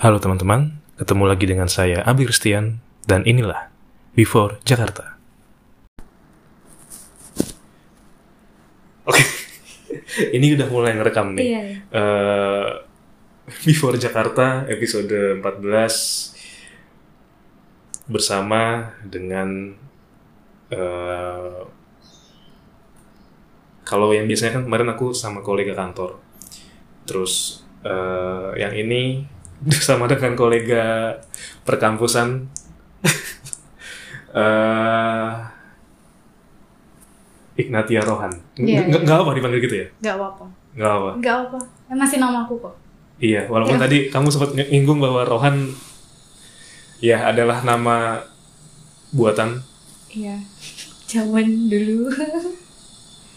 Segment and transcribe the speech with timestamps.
[0.00, 3.68] Halo teman-teman, ketemu lagi dengan saya Abi Kristian dan inilah
[4.16, 5.20] Before Jakarta.
[9.04, 9.20] Oke,
[10.40, 11.44] ini udah mulai ngerekam nih.
[11.44, 11.60] Iya.
[11.92, 12.68] Eh,
[13.68, 15.68] Before Jakarta episode 14
[18.08, 19.76] bersama dengan
[20.72, 21.60] eh,
[23.84, 26.16] kalau yang biasanya kan kemarin aku sama kolega kantor.
[27.04, 29.36] Terus eh, yang ini
[29.68, 31.16] bersama dengan kolega
[31.64, 32.48] perkampusan
[34.36, 35.32] eh
[37.60, 38.32] Ignatia Rohan.
[38.56, 39.00] Nggak iya.
[39.04, 39.86] nggak apa dipanggil gitu ya?
[40.00, 40.44] Gak apa-apa.
[40.72, 41.10] Nggak apa.
[41.20, 41.58] Gak apa.
[41.92, 42.72] Eh, Masih nama aku kok.
[43.20, 43.84] Iya, walaupun Iya.
[43.84, 45.68] tadi kamu sempat nyinggung bahwa Rohan
[47.04, 48.16] ya adalah nama
[49.12, 49.60] buatan
[50.08, 50.40] Iya.
[51.04, 52.08] Zaman dulu.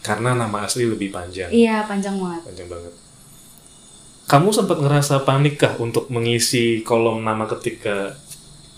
[0.03, 1.47] karena nama asli lebih panjang.
[1.47, 2.43] iya, panjang banget.
[2.43, 2.93] Panjang banget.
[4.23, 8.15] Kamu sempat ngerasa panik kah untuk mengisi kolom nama ketika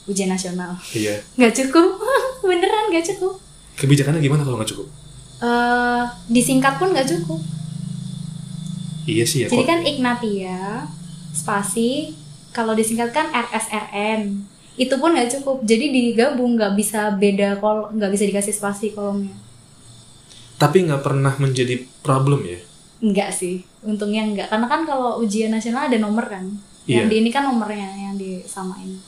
[0.06, 0.78] Ujian nasional.
[0.92, 1.18] iya.
[1.36, 1.98] Gak cukup.
[2.46, 3.42] Beneran gak cukup.
[3.76, 4.88] Kebijakannya gimana kalau nggak cukup?
[5.36, 7.42] eh disingkat pun gak cukup.
[9.06, 9.48] Iya sih ya.
[9.48, 10.88] Jadi kok- kan Ignatia,
[11.30, 12.16] spasi,
[12.50, 14.42] kalau disingkat kan RSRN.
[14.76, 15.62] Itu pun gak cukup.
[15.62, 19.36] Jadi digabung nggak bisa beda kol, nggak bisa dikasih spasi kolomnya.
[20.56, 22.59] Tapi nggak pernah menjadi problem ya.
[23.04, 24.48] Enggak sih, untungnya enggak.
[24.48, 26.48] Karena kan kalau ujian nasional ada nomor kan.
[26.86, 27.04] Iya.
[27.04, 29.02] Yang di ini kan nomornya yang disamain.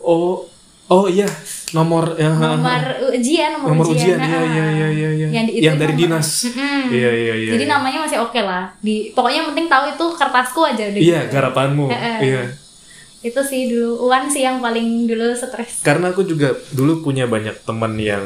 [0.00, 0.48] Oh,
[0.88, 1.28] oh iya,
[1.76, 4.26] nomor yang Nomor ujian, nomor, nomor ujian, nah.
[4.26, 5.28] iya iya iya iya iya.
[5.28, 6.28] Yang, di, yang dari nomor- dinas.
[6.48, 6.82] Mm-mm.
[6.88, 7.50] Iya iya iya.
[7.54, 7.72] Jadi iya.
[7.76, 8.72] namanya masih oke lah.
[8.80, 11.00] Di pokoknya yang penting tahu itu kertasku aja udah.
[11.00, 11.32] Iya, gitu.
[11.36, 11.86] garapanmu.
[12.20, 12.42] Iya.
[13.20, 15.84] Itu sih dulu Uan sih yang paling dulu stres.
[15.84, 18.24] Karena aku juga dulu punya banyak teman yang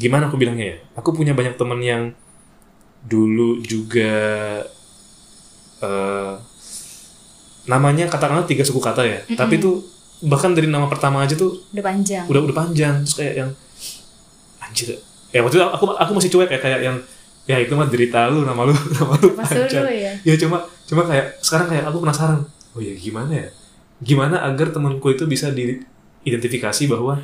[0.00, 0.76] gimana aku bilangnya ya?
[0.96, 2.02] Aku punya banyak teman yang
[3.04, 4.14] dulu juga
[5.78, 6.32] eh
[7.68, 9.18] namanya katakanlah tiga suku kata ya.
[9.36, 9.84] Tapi tuh
[10.18, 12.24] bahkan dari nama pertama aja tuh Udah panjang.
[12.26, 13.50] udah udah panjang terus kayak yang
[14.58, 14.96] anjir.
[15.30, 16.96] Ya waktu itu aku aku masih cuek ya kayak yang
[17.44, 19.84] ya itu mah derita lu nama lu nama lu Pas panjang.
[19.84, 20.12] dulu ya.
[20.24, 22.40] Ya cuma cuma kayak sekarang kayak aku penasaran.
[22.72, 23.48] Oh ya gimana ya?
[24.00, 27.20] Gimana agar temanku itu bisa diidentifikasi bahwa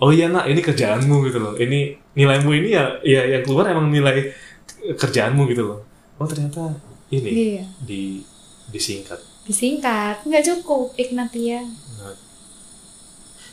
[0.00, 1.54] oh iya nak ini kerjaanmu gitu loh.
[1.54, 4.32] Ini nilaimu ini ya ya yang keluar emang nilai
[4.92, 5.80] kerjaanmu gitu loh.
[6.20, 6.76] Oh ternyata
[7.08, 7.64] ini Iya.
[7.80, 8.20] di
[8.68, 9.18] disingkat.
[9.44, 11.64] Disingkat, nggak cukup Ignatia.
[12.00, 12.16] Nah,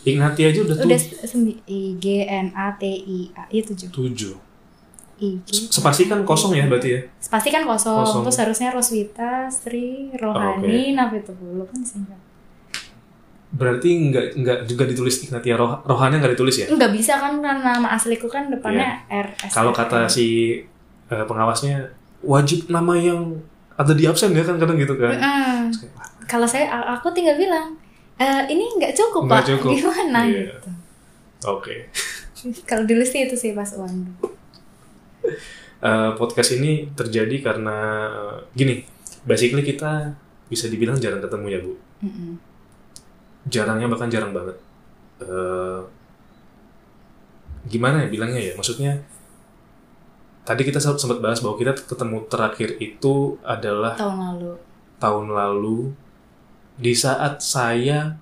[0.01, 0.99] Ignati aja udah tuh Udah
[1.69, 3.89] I G N A T I A iya tujuh.
[3.93, 4.33] tujuh.
[5.21, 5.69] I G.
[5.69, 6.99] Spasi kan kosong ya berarti ya?
[7.21, 8.21] Spasi kan kosong, Kosong.
[8.25, 12.17] terus harusnya Roswita, Sri, Rohani, Nafitullah kan singkat.
[13.53, 16.67] Berarti nggak nggak juga ditulis Ignatia Roh Rohannya nggak ditulis ya?
[16.71, 19.51] Nggak bisa kan karena nama asliku kan depannya R S.
[19.51, 19.53] Iya.
[19.53, 20.57] Kalau kata si
[21.11, 21.91] eh, pengawasnya
[22.23, 23.35] wajib nama yang
[23.75, 25.17] ada di absen ya kan kadang gitu kan.
[25.17, 25.61] Wah,
[26.25, 27.75] Kalau saya aku tinggal bilang
[28.15, 29.69] e, ini nggak cukup Nggak pak, cukup.
[29.73, 30.53] gimana Iya.
[30.53, 30.69] gitu.
[31.49, 31.75] Oke.
[32.69, 34.15] Kalau dulu sih itu sih pas uang.
[35.81, 38.85] Eh, podcast ini terjadi karena eh, gini,
[39.25, 40.13] basically kita
[40.45, 41.73] bisa dibilang jarang ketemu ya bu.
[42.05, 42.31] Mm-mm.
[43.49, 44.57] Jarangnya bahkan jarang banget.
[45.19, 45.79] Eh,
[47.65, 48.53] gimana ya bilangnya ya?
[48.53, 49.01] Maksudnya
[50.51, 54.51] tadi kita sempat bahas bahwa kita ketemu terakhir itu adalah Tahun lalu.
[54.99, 55.79] tahun lalu
[56.75, 58.19] di saat saya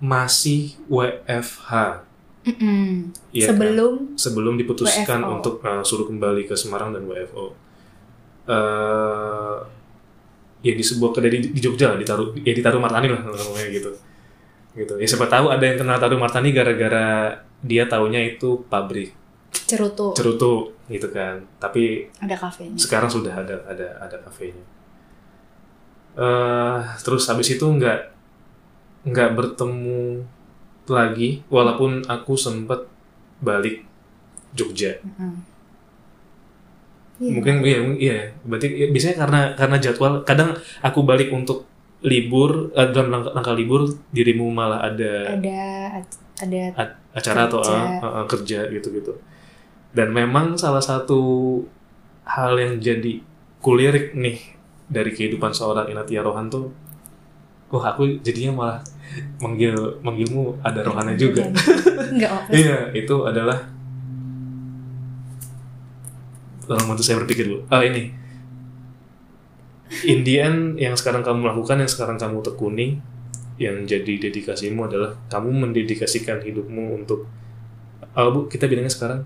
[0.00, 2.02] masih WFH
[2.46, 3.10] Mm-mm.
[3.34, 3.58] Iya kan?
[3.58, 5.32] Sebelum sebelum diputuskan WFO.
[5.36, 7.50] untuk uh, suruh kembali ke Semarang dan WFO.
[8.46, 9.56] Eh
[10.62, 13.90] ya di sebuah kedai di, di Jogja lah, ditaruh ya ditaruh Martani lah namanya gitu.
[14.78, 14.94] Gitu.
[14.94, 17.34] Ya siapa tahu ada yang kenal taruh Martani gara-gara
[17.66, 19.10] dia taunya itu pabrik
[19.66, 21.42] cerutu cerutu gitu kan.
[21.58, 22.78] Tapi ada kafenya.
[22.78, 24.62] sekarang sudah ada ada ada kafenya.
[26.16, 28.14] Eh terus habis itu nggak
[29.06, 30.22] nggak bertemu
[30.86, 32.86] lagi walaupun aku sempat
[33.42, 33.82] balik
[34.56, 34.96] Jogja.
[35.02, 35.44] Mm-mm.
[37.16, 37.32] Iya.
[37.32, 40.52] Mungkin iya iya berarti ya, biasanya karena karena jadwal kadang
[40.84, 41.64] aku balik untuk
[42.04, 45.60] libur eh, dalam rangka libur dirimu malah ada ada
[46.36, 46.60] ada
[47.16, 47.76] acara atau Kerja.
[47.80, 49.12] eh, eh, kerja gitu-gitu.
[49.96, 51.64] Dan memang salah satu
[52.28, 53.24] hal yang jadi
[53.64, 54.36] kulirik nih
[54.92, 56.68] dari kehidupan seorang Inatia Rohan tuh,
[57.72, 58.78] wah aku jadinya malah
[59.40, 59.72] manggil
[60.04, 61.48] manggilmu ada rohannya juga.
[62.12, 62.48] Enggak apa.
[62.60, 63.72] Iya, itu adalah
[66.68, 67.64] tolong bantu saya berpikir dulu.
[67.72, 68.12] Ah ini,
[70.04, 73.00] in the end yang sekarang kamu lakukan, yang sekarang kamu tekuni,
[73.56, 77.24] yang jadi dedikasimu adalah kamu mendedikasikan hidupmu untuk,
[78.12, 79.24] oh bu, kita bilangnya sekarang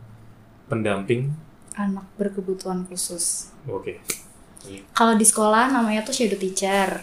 [0.71, 1.35] pendamping.
[1.75, 3.51] Anak berkebutuhan khusus.
[3.67, 3.99] Oke.
[4.93, 7.03] Kalau di sekolah namanya tuh shadow teacher.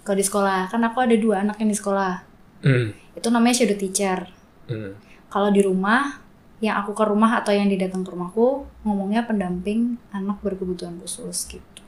[0.00, 2.22] kalau di sekolah kan aku ada dua anak yang di sekolah
[2.62, 2.94] Hmm.
[3.12, 4.30] itu namanya shadow teacher
[4.64, 4.94] Hmm.
[5.26, 6.22] kalau di rumah
[6.56, 11.82] yang aku ke rumah atau yang didatang ke rumahku ngomongnya pendamping anak berkebutuhan khusus gitu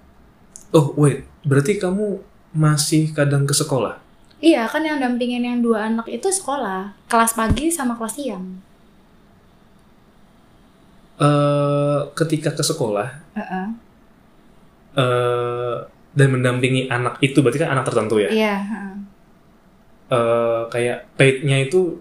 [0.75, 2.19] Oh wait, berarti kamu
[2.51, 4.03] masih kadang ke sekolah?
[4.39, 8.59] iya kan yang dampingin yang dua anak itu sekolah kelas pagi sama kelas siang
[11.19, 13.67] eh ketika ke sekolah Heeh.
[14.99, 15.77] eh
[16.19, 18.31] dan mendampingi anak itu berarti kan anak tertentu ya?
[18.31, 18.95] iya heeh.
[20.15, 21.99] eh kayak paid-nya itu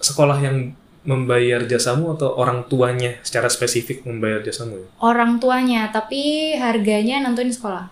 [0.00, 4.88] sekolah yang membayar jasamu atau orang tuanya secara spesifik membayar jasamu ya?
[5.00, 7.88] orang tuanya tapi harganya nentuin sekolah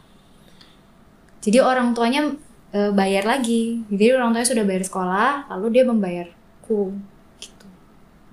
[1.40, 2.36] jadi orang tuanya
[2.76, 6.92] eh, bayar lagi jadi orang tuanya sudah bayar sekolah lalu dia membayarku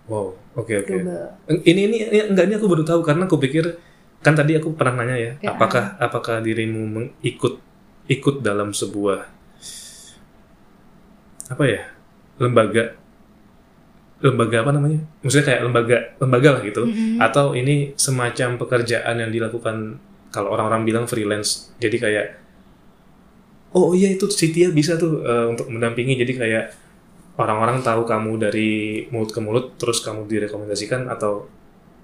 [0.06, 0.94] Wow, oke oke.
[1.02, 1.34] double
[1.66, 3.66] Ini, ini ini enggak ini aku baru tahu karena aku pikir
[4.22, 5.54] kan tadi aku pernah nanya ya, Ya.
[5.54, 7.62] apakah apakah dirimu mengikut
[8.06, 9.26] ikut dalam sebuah
[11.46, 11.82] apa ya
[12.42, 12.98] lembaga
[14.22, 15.02] lembaga apa namanya?
[15.22, 17.18] Maksudnya kayak lembaga lembaga lah gitu, Mm-mm.
[17.22, 20.02] atau ini semacam pekerjaan yang dilakukan
[20.34, 22.26] kalau orang-orang bilang freelance, jadi kayak
[23.76, 26.66] oh iya itu si Tia bisa tuh eh, untuk mendampingi, jadi kayak
[27.36, 28.72] orang-orang tahu kamu dari
[29.12, 31.48] mulut ke mulut, terus kamu direkomendasikan atau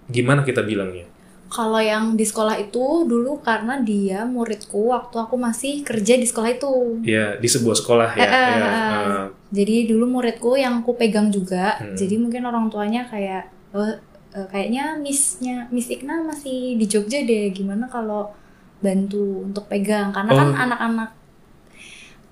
[0.07, 1.07] gimana kita bilangnya?
[1.51, 6.47] Kalau yang di sekolah itu dulu karena dia muridku waktu aku masih kerja di sekolah
[6.47, 7.03] itu.
[7.03, 8.23] Ya di sebuah sekolah ya.
[8.23, 9.25] Eh, eh, ya, eh.
[9.51, 11.75] Jadi dulu muridku yang aku pegang juga.
[11.75, 11.91] Hmm.
[11.91, 17.51] Jadi mungkin orang tuanya kayak "Oh, eh, kayaknya missnya Miss Ikna masih di Jogja deh.
[17.51, 18.31] Gimana kalau
[18.79, 20.15] bantu untuk pegang?
[20.15, 20.55] Karena kan Oh.
[20.55, 21.09] anak-anak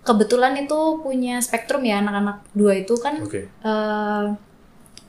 [0.01, 3.46] kebetulan itu punya spektrum ya anak-anak dua itu kan Oke.
[3.46, 4.25] eh,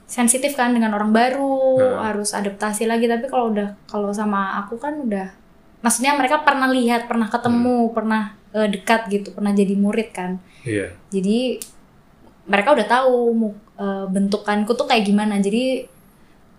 [0.05, 2.11] sensitif kan dengan orang baru Nah.
[2.11, 5.31] harus adaptasi lagi tapi kalau udah kalau sama aku kan udah
[5.79, 7.95] maksudnya mereka pernah lihat pernah ketemu Hmm.
[7.95, 10.91] pernah eh, dekat gitu pernah jadi murid kan Iya.
[11.07, 11.57] jadi
[12.43, 13.15] mereka udah tahu
[13.79, 15.87] eh, bentukanku tuh kayak gimana jadi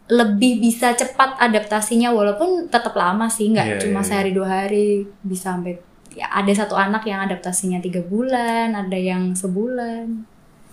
[0.08, 4.08] lebih bisa cepat adaptasinya walaupun tetap lama sih nggak Iya, cuma iya, iya.
[4.08, 4.88] sehari dua hari
[5.22, 5.76] bisa sampai
[6.12, 10.28] ya ada satu anak yang adaptasinya tiga bulan ada yang sebulan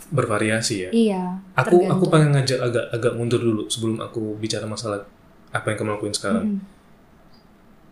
[0.09, 0.89] Bervariasi ya.
[0.89, 2.09] iya Aku aku tergantung.
[2.09, 5.05] pengen ngajak agak agak mundur dulu sebelum aku bicara masalah
[5.49, 6.45] apa yang kamu lakuin sekarang.
[6.49, 6.61] Mm-mm.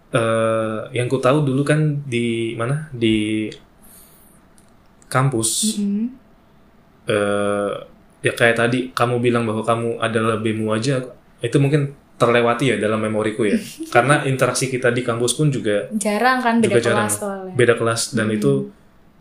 [0.10, 3.52] eh yang ku tahu dulu kan di mana di
[5.08, 6.08] kampus Mm-mm.
[7.08, 7.74] eh
[8.26, 11.00] ya kayak tadi kamu bilang bahwa kamu adalah BEMU aja
[11.40, 13.58] itu mungkin terlewati ya dalam memoriku ya
[13.94, 17.06] karena interaksi kita di kampus pun juga jarang kan beda Juga jarang.
[17.06, 18.36] kelas soalnya beda kelas dan Hmm.
[18.36, 18.52] itu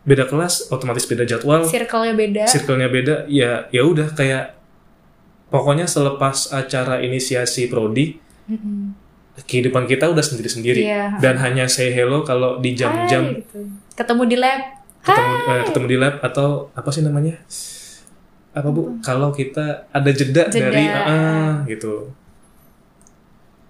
[0.03, 4.55] beda kelas otomatis beda jadwal circle-nya beda circle-nya beda ya ya udah kayak
[5.47, 8.95] pokoknya selepas acara inisiasi prodi Mm-mm.
[9.43, 11.19] kehidupan kita udah sendiri-sendiri Iya.
[11.19, 13.67] dan hanya say hello kalau di jam-jam gitu.
[13.93, 14.61] ketemu di lab
[15.03, 17.35] ketemu eh, ketemu di lab atau apa sih namanya
[18.51, 20.67] apa bu kalau kita ada jeda, Jeda.
[20.67, 22.09] dari ah, ah, gitu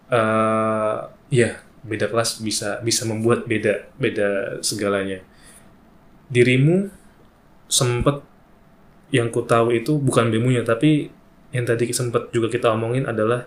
[0.07, 0.97] eh
[1.29, 1.51] ya
[1.83, 5.23] beda kelas bisa bisa membuat beda beda segalanya.
[6.27, 6.91] Dirimu
[7.67, 8.23] sempet
[9.11, 11.11] yang ku tahu itu bukan bemunya tapi
[11.55, 13.47] yang tadi sempet juga kita omongin adalah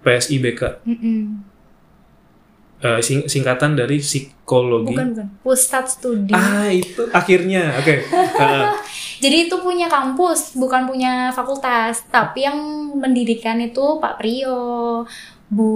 [0.00, 1.42] PSIBK Mm-mm.
[2.80, 4.94] eh, sing- singkatan dari psikologi.
[4.94, 5.26] Bukan bukan.
[5.42, 6.32] Pusat studi.
[6.32, 7.76] Ah itu akhirnya.
[7.82, 8.06] Oke.
[8.38, 8.72] Ah,
[9.22, 12.06] jadi itu punya kampus bukan punya fakultas.
[12.08, 12.58] Tapi yang
[12.96, 15.04] mendirikan itu Pak Prio
[15.50, 15.68] Bu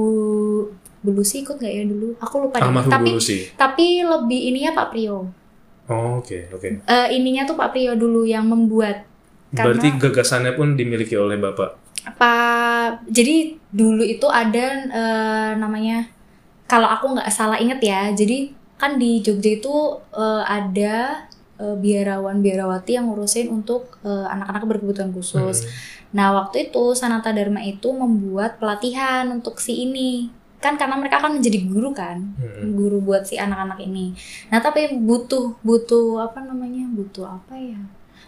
[0.98, 2.64] Bu Lucy ikut nggak ya dulu aku lupa deh.
[2.64, 3.38] almarhum tapi Bu Lucy.
[3.54, 5.28] tapi lebih ininya Pak Prio
[5.84, 6.80] Oh, oke, oke.
[6.80, 9.04] Eh, ininya tuh Pak Prio dulu yang membuat
[9.50, 11.76] Karena- Berarti gagasannya pun dimiliki oleh Bapak.
[12.04, 12.32] apa
[13.06, 13.36] jadi
[13.70, 16.04] dulu itu ada eh, namanya
[16.64, 19.74] kalau aku nggak salah inget ya jadi kan di Jogja itu
[20.10, 25.72] eh, ada eh, biarawan biarawati yang ngurusin untuk anak-anak berkebutuhan khusus Hmm.
[26.14, 31.36] Nah waktu itu Sanata Dharma itu membuat pelatihan untuk si ini kan karena mereka akan
[31.36, 32.72] menjadi guru kan Hmm.
[32.72, 34.14] guru buat si anak-anak ini
[34.48, 37.76] nah tapi butuh butuh apa namanya butuh apa ya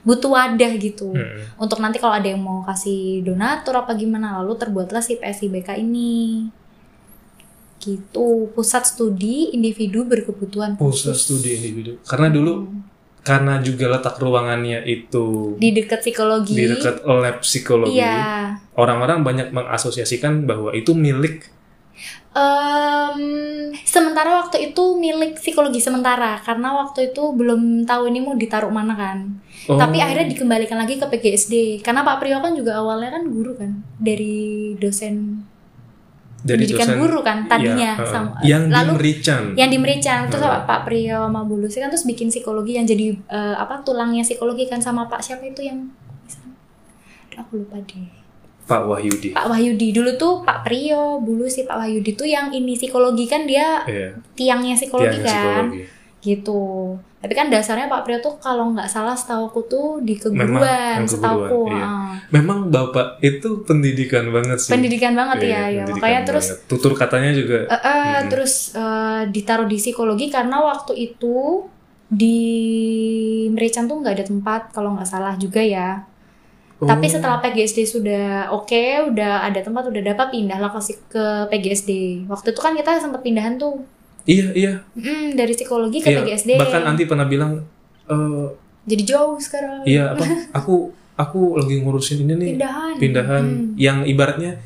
[0.03, 1.57] butuh wadah gitu Hmm.
[1.57, 6.51] untuk nanti kalau ada yang mau kasih donatur apa gimana lalu terbuatlah si PSIBK ini
[7.77, 12.01] gitu pusat studi individu berkebutuhan Pusat khusus studi individu.
[12.03, 12.83] Karena dulu Hmm.
[13.27, 16.55] Karena juga letak ruangannya itu di dekat psikologi.
[16.55, 18.55] di dekat lab psikologi, iya.
[18.79, 21.51] Orang-orang banyak mengasosiasikan bahwa itu milik.
[22.37, 28.71] Em, sementara waktu itu milik psikologi sementara karena waktu itu belum tahu ini mau ditaruh
[28.71, 29.19] mana kan.
[29.67, 33.57] Oh, tapi akhirnya dikembalikan lagi ke PGSD karena Pak Priyo kan juga awalnya kan guru
[33.59, 35.46] kan dari dosen
[36.49, 39.43] pendidikan dosen- guru kan tadinya Iya, uh, sama- yang lalu di Merican.
[39.55, 42.85] yang di Merican terus sama Pak Priyo sama Bu Lucy kan terus bikin psikologi yang
[42.85, 45.91] jadi eh, apa tulangnya psikologi kan sama Pak siapa itu yang
[47.35, 48.09] aku lupa deh
[48.65, 49.31] Pak Wahyudi.
[49.31, 53.45] Pak Wahyudi dulu tuh Pak Priyo Bu Lucy Pak Wahyudi tuh yang ini psikologi kan
[53.45, 54.19] dia Iya.
[54.35, 55.81] tiangnya psikologi tiang kan psikologi.
[56.27, 60.95] Gitu tapi kan dasarnya Pak Priyo tuh kalau nggak salah setauku tuh di Memang keguruan
[61.03, 61.87] yang setauku keguruan, iya.
[61.87, 62.15] ah.
[62.31, 64.71] Memang Bapak itu pendidikan banget sih.
[64.71, 68.31] pendidikan banget Iya, ya ya makanya terus tutur katanya juga Eh, eh, Mm-mm.
[68.31, 71.67] terus eh, ditaruh di psikologi karena waktu itu
[72.07, 72.39] di
[73.51, 76.07] Merican tuh nggak ada tempat kalau nggak salah juga ya.
[76.77, 81.91] Oh, Tapi setelah PGSD sudah oke, udah ada tempat, udah dapat pindahlah ke, ke PGSD.
[82.29, 83.81] Waktu itu kan kita sempat pindahan tuh
[84.27, 84.73] Iya, iya.
[84.93, 86.21] Mm, dari psikologi ke iya.
[86.21, 86.59] PGSD.
[86.59, 87.63] Bahkan Anti pernah bilang
[88.05, 88.47] eh
[88.85, 89.83] Jadi jauh sekarang.
[89.83, 90.23] iya apa?
[90.59, 92.95] Aku aku lagi ngurusin ini nih Pindahan.
[93.01, 93.67] pindahan Mm.
[93.75, 94.61] yang ibaratnya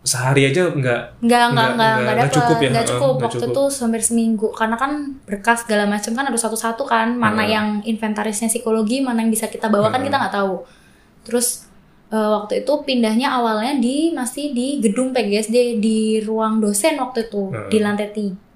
[0.00, 3.14] sehari aja nggak Nggak, nggak, Nggak- nggak, cukup ya, nggak cukup.
[3.18, 3.52] Waktu cukup.
[3.52, 7.52] itu hampir seminggu, karena kan berkas segala macam kan harus satu-satu kan, mana Heeh.
[7.52, 10.64] yang inventarisnya psikologi, mana yang bisa kita bawa kan kita nggak tahu.
[11.24, 11.68] Terus
[12.08, 17.52] eh, waktu itu pindahnya awalnya di masih di gedung PGSD di ruang dosen waktu itu
[17.52, 17.68] Heeh.
[17.68, 18.47] di lantai tiga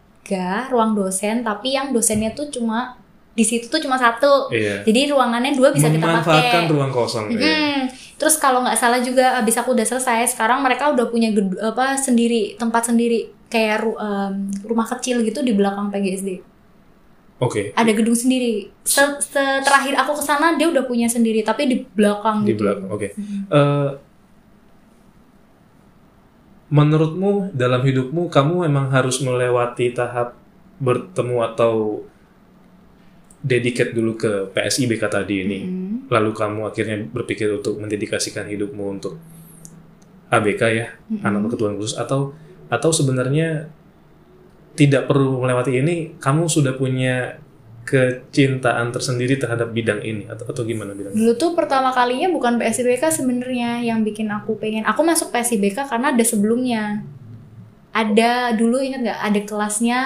[0.69, 2.95] ruang dosen, tapi yang dosennya tuh cuma
[3.33, 4.49] di situ tuh cuma satu.
[4.49, 6.71] iya Jadi ruangannya dua bisa kita memanfaatkan pakai.
[6.71, 7.41] ruang kosong iya.
[7.41, 7.79] Mm-mm.
[8.14, 11.97] Terus kalau nggak salah juga abis aku udah selesai, sekarang mereka udah punya gedu- apa
[11.97, 16.38] sendiri tempat sendiri kayak ru- em, rumah kecil gitu di belakang PGSD.
[17.38, 18.71] Oke, Ada gedung sendiri.
[18.81, 22.62] Se- Terakhir aku ke sana dia udah punya sendiri, tapi di belakang di gitu.
[22.62, 22.87] belakang.
[22.88, 23.09] Oke.
[23.12, 23.50] Mm.
[23.50, 23.88] Eh,
[26.73, 30.33] menurutmu dalam hidupmu kamu memang harus melewati tahap
[30.81, 32.00] bertemu atau
[33.45, 35.61] dedicate dulu ke PSIBK tadi ini.
[35.69, 35.95] Mm.
[36.09, 39.21] Lalu kamu akhirnya berpikir untuk mendedikasikan hidupmu untuk
[40.33, 41.29] ABK ya, Mm-mm.
[41.29, 42.33] anak berkebutuhan khusus atau
[42.73, 43.69] atau sebenarnya
[44.73, 47.37] tidak perlu melewati ini, kamu sudah punya
[47.83, 51.12] kecintaan tersendiri terhadap bidang ini atau atau gimana bidang?
[51.12, 54.87] Dulu tuh pertama kalinya bukan PSIBK sebenarnya yang bikin aku pengen.
[54.87, 57.03] Aku masuk PSIBK karena ada sebelumnya.
[57.93, 60.01] Ada dulu ingat nggak ada kelasnya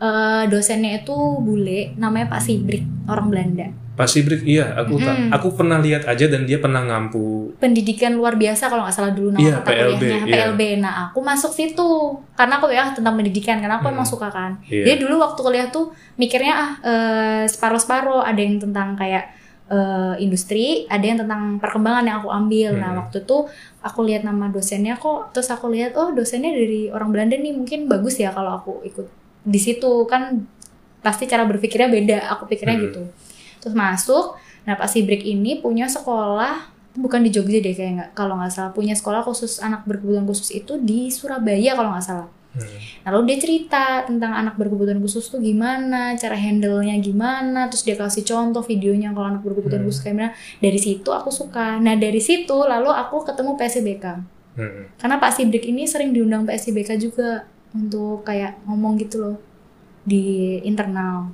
[0.00, 3.81] eh, dosennya itu bule, namanya Pak Sibrik, orang Belanda.
[3.92, 5.28] Pak Sibrik, iya, aku Mm-mm.
[5.30, 7.52] aku pernah lihat aja dan dia pernah ngampu.
[7.54, 10.32] pendidikan luar biasa kalau nggak salah dulu nama Iya, mata PLB, kuliahnya.
[10.32, 10.60] PLB.
[10.78, 11.88] Nah aku masuk situ
[12.32, 13.94] karena aku ya tentang pendidikan karena aku Hmm.
[13.94, 14.56] emang suka kan.
[14.64, 14.84] Iya.
[14.86, 15.84] Jadi dulu waktu kuliah tuh
[16.14, 19.28] mikirnya ah eh, separuh-separuh ada yang tentang kayak
[19.68, 22.72] eh, industri, ada yang tentang perkembangan yang aku ambil.
[22.74, 23.00] Nah Hmm.
[23.02, 23.36] waktu itu
[23.78, 27.86] aku lihat nama dosennya kok, terus aku lihat oh dosennya dari orang Belanda nih mungkin
[27.86, 29.04] bagus ya kalau aku ikut
[29.42, 30.48] di situ kan
[30.98, 32.18] pasti cara berpikirnya beda.
[32.30, 32.84] Aku pikirnya Hmm.
[32.86, 33.02] gitu.
[33.62, 34.34] Terus masuk,
[34.66, 38.68] nah Pak Sibrik ini punya sekolah bukan di Jogja deh kayak nggak kalau nggak salah
[38.76, 42.28] punya sekolah khusus anak berkebutuhan khusus itu di Surabaya kalau nggak salah.
[42.52, 42.68] Hmm.
[43.08, 48.28] Lalu dia cerita tentang anak berkebutuhan khusus tuh gimana, cara handle-nya gimana, terus dia kasih
[48.28, 49.88] contoh videonya kalau anak berkebutuhan Hmm.
[49.88, 50.32] khusus kayak gimana.
[50.60, 51.80] Dari situ aku suka.
[51.80, 54.04] Nah dari situ lalu aku ketemu PSIBK.
[54.52, 54.84] Hmm.
[55.00, 59.36] Karena Pak Sibrik ini sering diundang PSIBK juga untuk kayak ngomong gitu loh
[60.04, 61.32] di internal.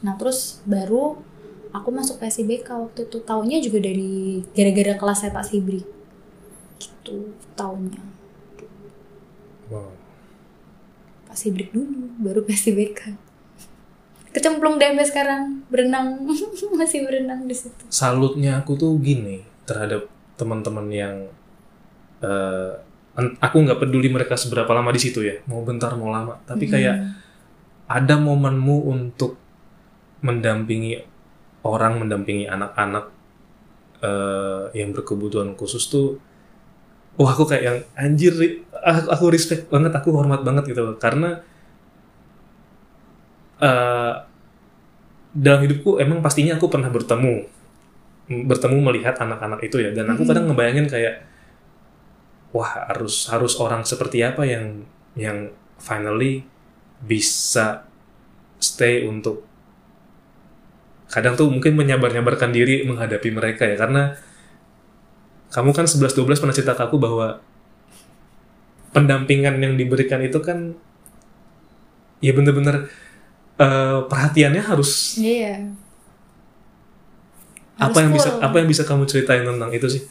[0.00, 1.20] Nah terus baru
[1.70, 3.18] aku masuk PSIBK waktu itu.
[3.20, 5.86] Taunya juga dari gara-gara kelasnya Pak Sibrik
[6.76, 8.00] gitu taunya.
[9.68, 9.92] Wow.
[11.26, 13.28] Pak Sibrik dulu baru PSIBK
[14.30, 16.22] kecemplung deh sampai sekarang berenang.
[16.78, 17.82] Masih berenang di situ.
[17.88, 21.16] Salutnya aku tuh gini terhadap teman-teman yang
[23.16, 26.64] en- aku nggak peduli mereka seberapa lama di situ ya, mau bentar mau lama, tapi
[26.66, 27.12] kayak Hmm.
[27.90, 29.34] ada momenmu untuk
[30.20, 31.00] mendampingi
[31.64, 33.12] orang, mendampingi anak-anak
[34.00, 36.20] eh, yang berkebutuhan khusus tuh,
[37.20, 38.32] wah aku kayak yang anjir,
[38.72, 41.44] aku, aku respect banget, aku hormat banget gitu loh, karena
[43.60, 44.14] eh,
[45.30, 47.44] dalam hidupku emang pastinya aku pernah bertemu,
[48.46, 51.26] bertemu melihat anak-anak itu ya, dan aku kadang ngebayangin kayak,
[52.50, 54.82] wah harus harus orang seperti apa yang
[55.14, 56.42] yang finally
[57.02, 57.86] bisa
[58.60, 59.49] stay untuk
[61.10, 64.02] kadang tuh mungkin menyabar-nyabarkan diri menghadapi mereka ya karena
[65.50, 67.42] kamu kan 11-12 pernah cerita ke aku bahwa
[68.94, 70.74] pendampingan yang diberikan itu kan
[72.20, 72.88] ya bener-bener
[73.60, 75.76] eh, perhatiannya harus iya.
[77.80, 78.44] Apa Harus yang bisa full.
[78.46, 80.02] apa yang bisa kamu ceritain tentang itu sih?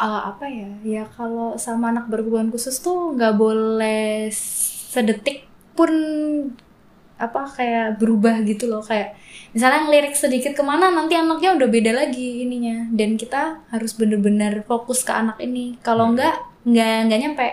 [0.00, 0.68] Ah, apa ya?
[0.94, 4.32] Ya kalau sama anak berkebutuhan khusus tuh nggak boleh
[4.92, 5.36] sedetik
[5.76, 5.92] pun
[7.20, 8.80] apa kayak berubah gitu loh.
[8.84, 9.08] Kayak
[9.50, 14.62] misalnya ngelirik sedikit ke mana nanti anaknya udah beda lagi ininya dan kita harus bener-bener
[14.64, 16.14] fokus ke anak ini kalau Hmm.
[16.16, 17.48] nggak nggak nggak nyampe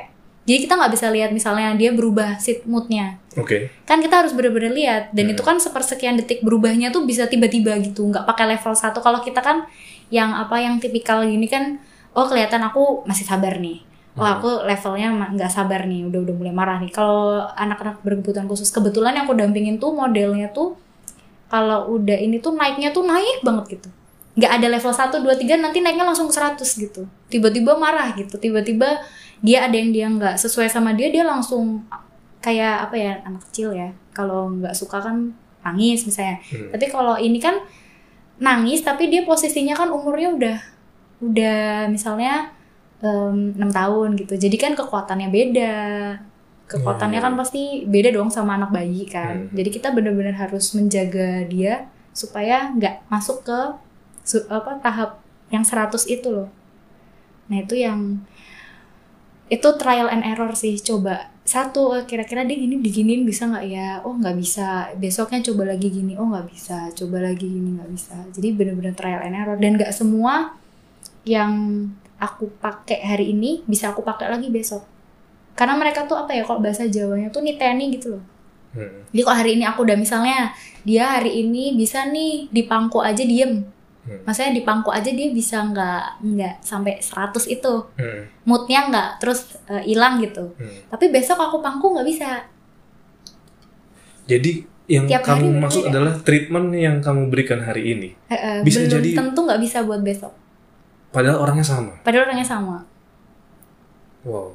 [0.48, 3.20] Jadi kita nggak bisa lihat misalnya dia berubah sit moodnya.
[3.36, 3.68] Oke.
[3.84, 5.12] Kan kita harus bener-bener lihat.
[5.12, 5.36] Dan Hmm.
[5.36, 8.08] itu kan sepersekian detik berubahnya tuh bisa tiba-tiba gitu.
[8.08, 9.04] Nggak pakai level 1.
[9.04, 9.68] Kalau kita kan
[10.08, 11.84] yang apa yang tipikal gini kan,
[12.16, 13.84] oh kelihatan aku masih sabar nih.
[14.16, 14.40] Oh Hmm.
[14.40, 16.96] aku levelnya nggak sabar nih, udah udah mulai marah nih.
[16.96, 20.80] Kalau anak-anak berkebutuhan khusus, kebetulan yang aku dampingin tuh modelnya tuh
[21.48, 23.90] kalau udah ini tuh naiknya tuh naik banget gitu.
[24.38, 27.10] Nggak ada level 1, 2, 3 nanti naiknya langsung ke 100 gitu.
[27.32, 29.02] Tiba-tiba marah gitu, tiba-tiba
[29.42, 31.88] dia ada yang dia nggak sesuai sama dia, dia langsung
[32.44, 33.90] kayak apa ya anak kecil ya.
[34.14, 35.34] Kalau nggak suka kan
[35.66, 36.38] nangis misalnya.
[36.52, 36.70] Hmm.
[36.76, 37.58] Tapi kalau ini kan
[38.38, 40.58] nangis tapi dia posisinya kan umurnya udah
[41.18, 42.54] udah misalnya
[43.02, 44.34] em, 6 tahun gitu.
[44.38, 45.76] Jadi kan kekuatannya beda.
[46.68, 47.26] Kekuatannya iya.
[47.26, 49.48] kan pasti beda dong sama anak bayi kan.
[49.48, 49.56] Hmm.
[49.56, 53.60] Jadi kita benar-benar harus menjaga dia supaya nggak masuk ke
[54.28, 56.52] su- apa tahap yang 100 itu loh.
[57.48, 58.20] Nah, itu yang
[59.48, 64.04] itu trial and error sih coba satu eh, kira-kira dia gini diginin bisa nggak ya
[64.04, 68.16] oh nggak bisa besoknya coba lagi gini oh nggak bisa coba lagi gini nggak bisa
[68.36, 70.60] jadi bener-bener trial and error dan nggak semua
[71.24, 71.88] yang
[72.20, 74.84] aku pakai hari ini bisa aku pakai lagi besok
[75.58, 78.24] karena mereka tuh apa ya kalau bahasa Jawanya tuh niteni gitu loh
[78.70, 79.10] Hmm.
[79.10, 83.20] jadi kalau hari ini aku udah misalnya dia hari ini bisa nih di pangku aja
[83.20, 83.66] diem
[84.00, 84.22] Hmm.
[84.24, 88.24] maksudnya di pangku aja dia bisa nggak nggak sampai 100 itu Hmm.
[88.44, 90.88] moodnya nggak terus eh, hilang gitu Hmm.
[90.88, 92.30] tapi besok aku pangku nggak bisa
[94.26, 94.52] Jadi
[94.86, 95.92] yang Tiap kamu maksud berbeda.
[95.94, 98.10] adalah treatment yang kamu berikan hari ini.
[98.28, 100.32] Eh, eh, Bisa belum jadi- tentu nggak bisa buat besok
[101.10, 101.96] Padahal orangnya sama.
[102.02, 102.84] padahal orangnya sama
[104.22, 104.52] Wow.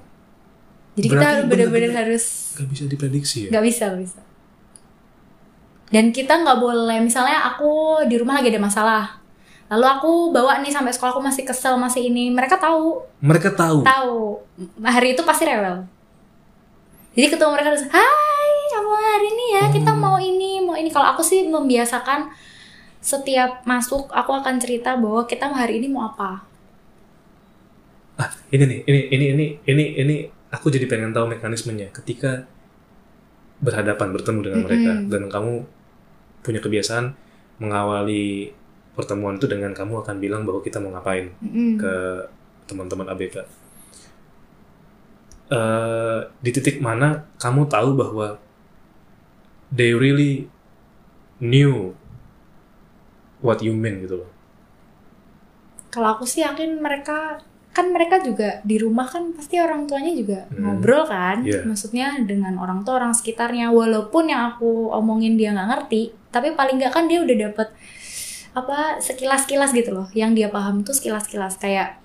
[0.92, 3.50] Jadi kita Berarti harus benar-benar harus Gak bisa diprediksi ya.
[3.50, 4.20] nggak bisa nggak bisa
[5.88, 7.72] dan kita nggak boleh misalnya aku
[8.06, 9.04] di rumah lagi ada masalah
[9.68, 13.80] lalu aku bawa nih sampai sekolah aku masih kesel masih ini mereka tahu Mereka tahu.
[13.82, 14.40] tahu
[14.82, 15.84] hari itu pasti rewel
[17.12, 20.00] jadi ketemu mereka terus hai kamu hari ini ya kita Hmm.
[20.02, 22.32] mau ini mau ini kalau aku sih membiasakan
[22.99, 26.44] setiap masuk aku akan cerita bahwa kita hari ini mau apa
[28.14, 30.16] Ah, ini nih, ini ini ini ini ini
[30.53, 32.45] aku jadi pengen tahu mekanismenya ketika
[33.62, 35.11] berhadapan bertemu dengan mereka Mm-mm.
[35.12, 35.53] dan kamu
[36.43, 37.15] punya kebiasaan
[37.62, 38.51] mengawali
[38.93, 41.79] pertemuan itu dengan kamu akan bilang bahwa kita mau ngapain Mm-mm.
[41.81, 41.93] ke
[42.69, 43.37] teman-teman ABK.
[45.53, 48.41] Eh, di titik mana kamu tahu bahwa
[49.69, 50.49] they really
[51.41, 51.93] knew
[53.45, 54.31] what you mean gitu loh.
[55.93, 57.19] kalau aku sih yakin mereka
[57.72, 60.76] kan mereka juga di rumah kan pasti orang tuanya juga Hmm.
[60.76, 61.40] ngobrol kan.
[61.40, 61.64] Iya.
[61.64, 63.72] maksudnya dengan orang tua orang sekitarnya.
[63.72, 67.68] Walaupun yang aku omongin dia nggak ngerti tapi paling nggak kan dia udah dapet
[68.52, 70.06] apa sekilas-kilas gitu loh.
[70.12, 71.56] Yang dia paham tuh sekilas-kilas.
[71.56, 71.96] Kayak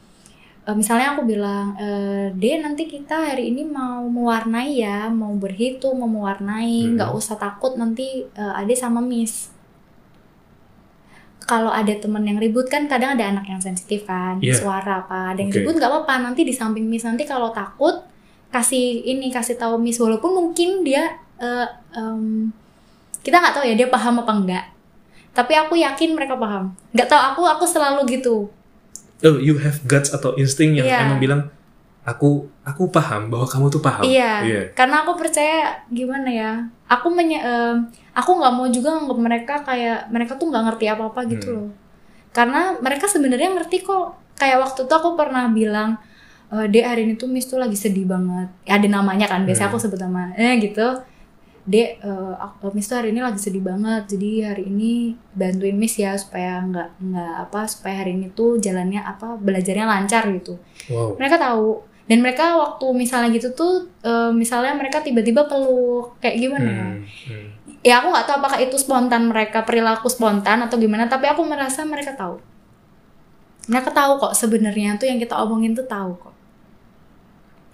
[0.63, 5.11] eh, misalnya aku bilang eh deh nanti kita hari ini mau mewarnai ya.
[5.11, 6.87] Mau berhitung mau mewarnai.
[6.87, 6.95] Hmm.
[6.95, 9.51] nggak usah takut nanti eh, ade sama miss
[11.47, 14.53] kalau ada temen yang ribut kan kadang ada anak yang sensitif kan Iya.
[14.53, 18.03] suara apa ada yang ribut nggak apa-apa nanti di samping miss nanti kalau takut
[18.47, 21.07] kasih ini kasih tahu miss walaupun mungkin dia
[21.37, 22.51] eh, em,
[23.19, 24.65] kita nggak tahu ya dia paham apa enggak
[25.31, 28.51] tapi aku yakin mereka paham nggak tahu aku aku selalu gitu
[29.17, 31.09] Oh, you have guts atau insting yang Iya.
[31.09, 31.41] emang bilang
[32.05, 34.05] aku aku paham bahwa kamu tuh paham.
[34.05, 34.61] Iya, Iya.
[34.71, 36.51] karena aku percaya gimana ya.
[36.87, 41.19] Aku menye, em, aku nggak mau juga nganggap mereka kayak mereka tuh nggak ngerti apa-apa
[41.27, 41.55] gitu Hmm.
[41.59, 41.69] loh.
[42.31, 44.15] Karena mereka sebenarnya ngerti kok.
[44.33, 45.97] Kayak waktu itu aku pernah bilang,
[46.47, 48.47] e, Dek hari ini tuh Miss tuh lagi sedih banget.
[48.63, 49.75] Ya, ada namanya kan, biasanya Hmm.
[49.75, 50.31] aku sebut nama.
[50.33, 50.87] Eh gitu.
[51.67, 51.99] Dek,
[52.39, 54.07] aku- Miss tuh hari ini lagi sedih banget.
[54.07, 54.91] Jadi hari ini
[55.35, 60.31] bantuin Miss ya supaya nggak nggak apa supaya hari ini tuh jalannya apa belajarnya lancar
[60.31, 60.55] gitu
[60.87, 61.19] Wow.
[61.19, 63.71] mereka tahu dan mereka waktu misalnya gitu tuh
[64.07, 66.69] eh, misalnya mereka tiba-tiba peluk kayak gimana?
[66.79, 67.47] Ya Hmm, hmm.
[67.87, 71.81] ya aku nggak tahu apakah itu spontan mereka perilaku spontan atau gimana tapi aku merasa
[71.93, 72.35] mereka tahu.
[73.71, 76.33] Mereka tahu kok sebenarnya tuh yang kita omongin tuh tahu kok.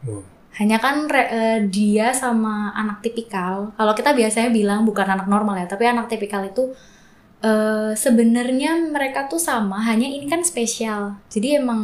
[0.03, 0.23] Wow.
[0.59, 3.73] hanya kan re- eh, dia sama anak tipikal.
[3.77, 6.61] Kalau kita biasanya bilang bukan anak normal ya tapi anak tipikal itu
[7.45, 11.01] eh, sebenarnya mereka tuh sama hanya ini kan spesial.
[11.33, 11.81] Jadi emang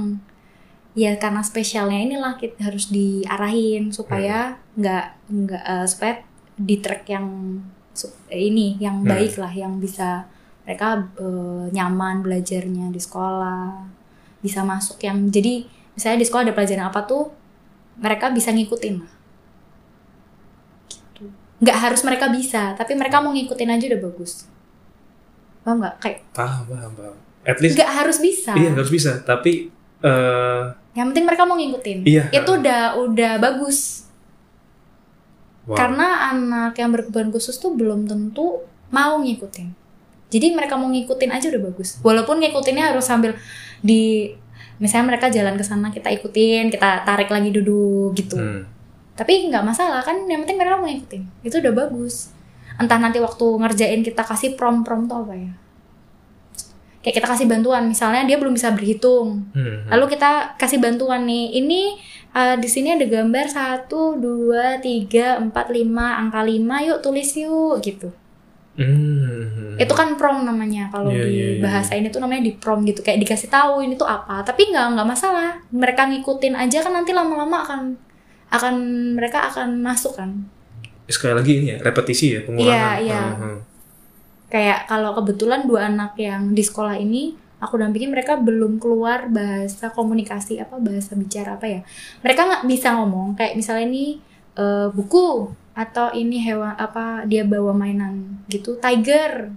[0.99, 6.13] ya karena spesialnya inilah kita harus diarahin supaya nggak nggak eh, supaya
[6.59, 7.27] di track yang
[8.27, 9.07] eh, ini yang Hmm.
[9.07, 10.27] baik lah yang bisa
[10.67, 13.87] mereka eh, nyaman belajarnya di sekolah
[14.43, 15.63] bisa masuk yang jadi
[15.95, 17.31] misalnya di sekolah ada pelajaran apa tuh
[17.95, 19.11] mereka bisa ngikutin lah.
[20.87, 21.23] Gitu.
[21.59, 24.47] Nggak harus mereka bisa tapi mereka mau ngikutin aja udah bagus.
[25.63, 25.95] Paham nggak?
[25.99, 27.15] Kayak Paham, paham, paham.
[27.43, 28.51] At least nggak harus bisa.
[28.55, 29.67] Iya harus bisa, tapi
[29.99, 30.63] eh
[30.97, 32.23] yang penting mereka mau ngikutin Iya.
[32.33, 34.09] itu udah udah bagus
[35.69, 35.77] Wow.
[35.77, 39.69] Karena anak yang berkebutuhan khusus tuh belum tentu mau ngikutin.
[40.33, 42.01] Jadi mereka mau ngikutin aja udah bagus.
[42.01, 43.37] Walaupun ngikutinnya harus sambil
[43.85, 44.33] di
[44.81, 48.33] misalnya mereka jalan ke sana kita ikutin, kita tarik lagi duduk gitu.
[48.33, 48.65] Hmm.
[49.13, 51.45] Tapi nggak masalah kan yang penting mereka mau ngikutin.
[51.45, 52.33] Itu udah bagus.
[52.81, 55.53] Entah nanti waktu ngerjain kita kasih prom-prom tuh apa ya.
[56.99, 59.47] Kayak kita kasih bantuan, misalnya dia belum bisa berhitung.
[59.55, 59.87] Hmm.
[59.87, 61.55] Lalu kita kasih bantuan nih.
[61.63, 61.81] Ini
[62.35, 67.79] eh, di sini ada gambar 1 2 3 4 5 angka 5 yuk tulis yuk
[67.79, 68.11] gitu.
[68.79, 69.75] Hmm.
[69.75, 71.61] Itu kan prom namanya kalau Iya, di iya, iya.
[71.63, 72.99] bahasa ini tuh namanya di prom gitu.
[72.99, 74.39] Kayak dikasih tahu ini tuh apa.
[74.43, 75.59] Tapi nggak nggak masalah.
[75.71, 77.81] Mereka ngikutin aja kan nanti lama-lama akan
[78.49, 78.73] akan
[79.15, 80.47] mereka akan masuk kan.
[81.09, 82.69] sekali lagi ini ya repetisi ya pengulangan.
[82.69, 83.21] Iya, iya.
[83.33, 83.57] Hmm, hmm.
[84.49, 89.93] Kayak kalau kebetulan dua anak yang di sekolah ini aku dampingin mereka belum keluar bahasa
[89.93, 91.81] komunikasi apa bahasa bicara apa ya.
[92.25, 94.05] Mereka nggak bisa ngomong kayak misalnya ini
[94.57, 99.53] eh, buku atau ini hewan apa dia bawa mainan gitu tiger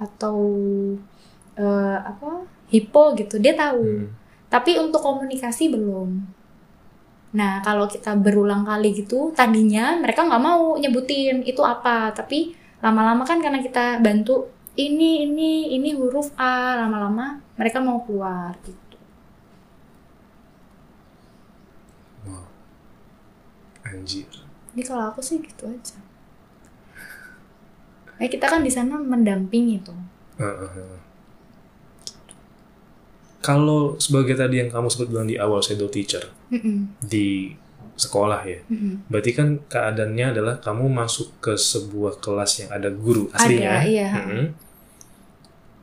[0.00, 0.38] atau
[1.60, 3.84] eh, apa hippo gitu dia tahu.
[3.84, 4.08] Hmm.
[4.48, 6.36] Tapi untuk komunikasi belum.
[7.36, 13.24] Nah, kalau kita berulang kali gitu, tadinya mereka nggak mau nyebutin itu apa, tapi lama-lama
[13.24, 18.98] kan karena kita bantu ini ini ini huruf A, lama-lama mereka mau keluar gitu.
[22.28, 22.44] Wow.
[23.88, 24.28] Anjir.
[24.76, 25.96] Jadi kalau aku sih gitu aja.
[28.20, 29.96] Nah, kita kan di sana mendampingi tuh.
[30.36, 31.00] Heeh, heeh.
[33.40, 37.54] Kalau sebagai tadi yang kamu sebut bilang di awal shadow teacher Mm-mm, di
[37.96, 39.08] sekolah ya, mm-mm.
[39.08, 43.80] berarti kan keadaannya adalah kamu masuk ke sebuah kelas yang ada guru aslinya.
[43.80, 44.08] Ada, iya.
[44.12, 44.44] Mm-mm.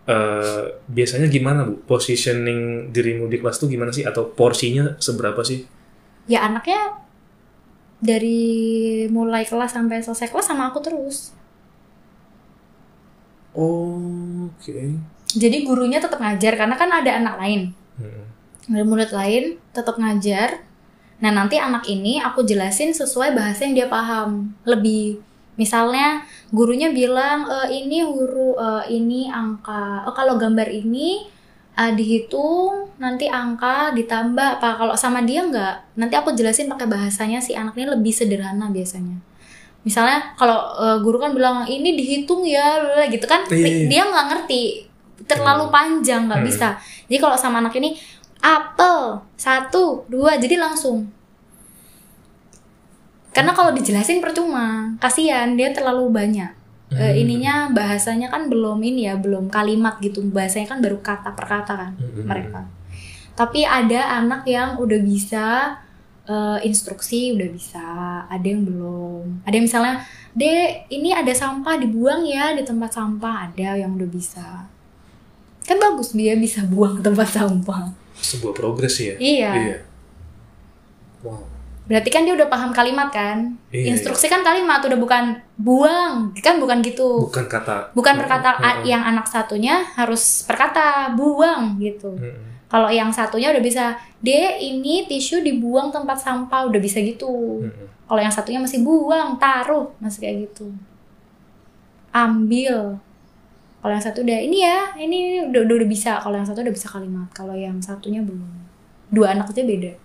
[0.03, 1.79] Eh, biasanya gimana bu?
[1.87, 4.03] Positioning dirimu di kelas tuh gimana sih?
[4.03, 5.63] Atau porsinya seberapa sih?
[6.27, 6.99] Ya anaknya
[8.03, 11.31] dari mulai kelas sampai selesai kelas sama aku terus.
[13.55, 14.99] Oh, oke.
[15.31, 17.61] Jadi gurunya tetap ngajar karena kan ada anak lain.
[17.93, 18.25] Mm.
[18.63, 20.67] ada murid lain tetap ngajar.
[21.23, 24.51] Nah nanti anak ini aku jelasin sesuai bahasa yang dia paham.
[24.67, 25.23] Lebih.
[25.55, 30.03] Misalnya gurunya bilang e, ini huruf e, ini angka.
[30.03, 31.23] Oh kalau gambar ini
[31.79, 34.59] eh, dihitung nanti angka ditambah.
[34.59, 38.67] Apa kalau sama dia nggak nanti aku jelasin pakai bahasanya si anak ini lebih sederhana
[38.67, 39.15] biasanya.
[39.87, 43.47] Misalnya kalau eh, guru kan bilang ini dihitung ya lala," gitu kan?
[43.47, 43.87] Iya, iya.
[43.87, 44.63] dia nggak ngerti.
[45.23, 46.75] Terlalu panjang nggak bisa.
[47.07, 47.95] Jadi kalau sama anak ini
[48.43, 49.23] apel.
[49.39, 51.07] Satu dua jadi langsung.
[53.33, 54.93] Karena kalau dijelasin percuma.
[55.01, 56.51] Kasihan dia terlalu banyak.
[56.93, 57.21] Eh, Hmm.
[57.25, 60.21] ininya bahasanya kan belum ini ya belum kalimat gitu.
[60.21, 62.27] Bahasanya kan baru kata per kata kan Hmm.
[62.27, 62.61] mereka.
[63.33, 65.73] tapi ada anak yang udah bisa
[66.23, 67.87] eh, instruksi udah bisa.
[68.29, 69.41] Ada yang belum.
[69.41, 69.95] Ada yang misalnya
[70.31, 73.49] dek ini ada sampah dibuang ya di tempat sampah.
[73.49, 74.69] Ada yang udah bisa.
[75.65, 79.15] Kan bagus dia bisa buang ke tempat sampah Sebuah progres ya.
[79.15, 79.51] Iya.
[81.21, 81.51] Wow.
[81.83, 85.23] berarti kan dia udah paham kalimat kan Iya, instruksi kan kalimat udah bukan
[85.57, 87.91] buang kan bukan gitu Bukan kata.
[87.91, 88.87] bukan perkata a- Heeh.
[88.87, 92.63] yang anak satunya harus perkata buang gitu Mm-mm.
[92.65, 93.85] kalau yang satunya udah bisa
[94.17, 97.87] dek ini tisu dibuang tempat sampah udah bisa gitu Mm-mm.
[98.05, 100.71] kalau yang satunya masih buang taruh masih kayak gitu
[102.11, 102.95] ambil
[103.83, 106.15] kalau yang satu udah ini ya ini, ini udah, udah udah bisa.
[106.23, 107.27] Kalau yang satu udah bisa kalimat.
[107.35, 108.47] Kalau yang satunya belum.
[109.11, 109.99] Dua anak aja beda.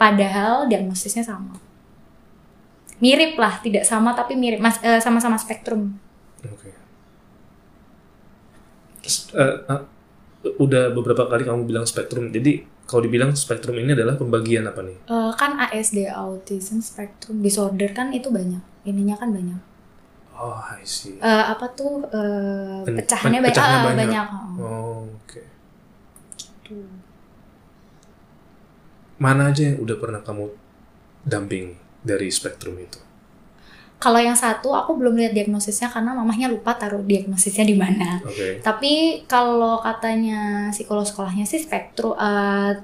[0.00, 1.60] Padahal diagnosisnya sama.
[3.04, 4.64] Mirip lah tidak sama tapi mirip.
[4.64, 5.92] Mas eh, sama-sama spektrum.
[6.40, 6.72] Oke.
[9.04, 9.82] Terus, eh, eh,
[10.56, 12.32] udah beberapa kali kamu bilang spektrum.
[12.32, 14.96] Jadi kalau dibilang spektrum ini adalah pembagian apa nih?
[15.04, 18.64] Eh, kan ASD autism spectrum disorder kan itu banyak.
[18.88, 19.71] Ininya kan banyak
[20.32, 21.20] Oh, I see.
[21.20, 24.08] Eh, apa tuh eh, Pen- pecahannya, pen- banyak, pecahannya banyak.
[24.08, 24.26] banyak.
[24.58, 25.42] Oh, Oh, oke.
[26.64, 26.88] tuh.
[29.16, 30.50] Mana aja yang udah pernah kamu
[31.22, 32.98] dampingi dari spektrum itu?
[34.02, 38.18] Kalau yang satu aku belum lihat diagnosisnya karena mamahnya lupa taruh diagnosisnya di mana.
[38.26, 38.58] Oke.
[38.58, 42.82] Tapi kalau katanya psikolog sekolahnya sih spektrum eh,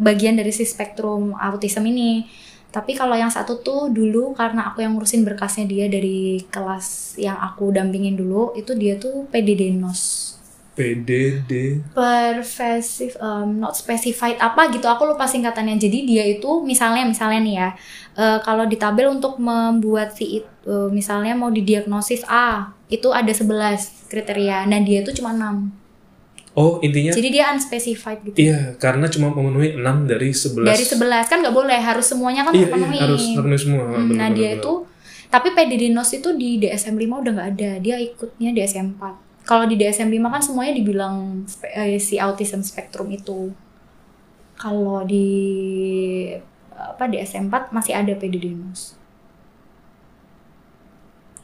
[0.00, 2.24] bagian dari si spektrum autism ini.
[2.68, 7.40] Tapi kalau yang satu tuh dulu karena aku yang ngurusin berkasnya dia dari kelas yang
[7.40, 10.36] aku dampingin dulu itu dia tuh PDD NOS.
[10.78, 11.82] PDD.
[11.90, 17.54] pervasive um, not specified apa gitu aku lupa singkatannya jadi dia itu misalnya misalnya nih
[17.58, 17.68] ya
[18.14, 24.06] eh, kalau di tabel untuk membuat si eh, misalnya mau didiagnosis A itu ada 11
[24.06, 25.87] kriteria nah dia itu cuma 6
[26.58, 30.66] Oh, intinya jadi dia unspecified gitu iya, karena cuma memenuhi 6 dari 11.
[30.66, 33.82] dari 11 kan nggak boleh harus semuanya kan Iya, iya, terpenuhi harus terpenuhi semua.
[33.84, 34.58] Hmm, Bener, nah bener, dia bener.
[34.58, 34.72] itu
[35.28, 37.70] Tapi PDD-NOS itu di DSM 5 udah nggak ada.
[37.78, 39.44] Dia ikutnya DSM 4.
[39.44, 43.52] Kalau di DSM 5 kan semuanya dibilang eh, si autism spektrum itu.
[44.56, 45.28] Kalau di
[46.72, 48.96] apa DSM 4 masih ada PDD-NOS.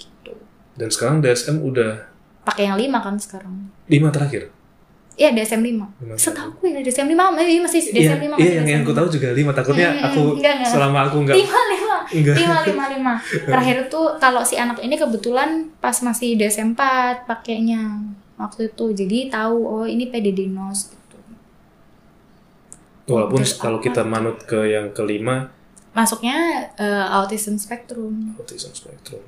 [0.01, 0.33] Gitu.
[0.75, 2.09] Dan sekarang DSM udah
[2.41, 3.55] Pakai yang 5 kan sekarang.
[3.85, 4.49] lima terakhir.
[5.15, 5.65] Iya DSM 5.
[5.65, 8.91] Lima Setahu gue ya DSM 5 masih masih Iya, DSM 5 iya yang, yang aku
[8.91, 9.51] tahu juga lima.
[9.51, 10.71] Takutnya Hmm, aku enggak, enggak.
[10.71, 12.35] selama aku nggak lima lima Enggak.
[12.37, 13.15] lima lima lima
[13.47, 18.03] terakhir tuh kalau si anak ini kebetulan pas masih DSM 4 pakainya
[18.35, 21.17] waktu itu jadi tahu oh ini PDD NOS gitu
[23.05, 25.53] Walaupun Terus kalau kita manut ke yang kelima,
[25.93, 26.35] masuknya
[26.75, 29.21] eh, autism spectrum autism spectrum.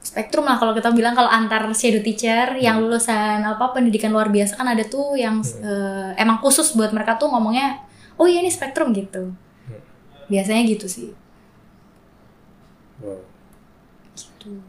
[0.00, 4.56] Spektrum lah kalau kita bilang kalau antar shadow teacher yang lulusan apa pendidikan luar biasa
[4.56, 7.78] kan ada tuh yang eh, emang khusus buat mereka tuh ngomongnya
[8.20, 9.32] oh iya ini spektrum gitu.
[10.30, 11.08] Biasanya gitu sih.
[13.00, 13.20] Wow.
[14.16, 14.60] gitu.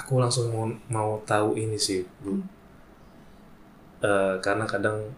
[0.00, 2.38] Aku langsung mau mau tahu ini sih, Bu.
[4.00, 5.12] Eh, karena kadang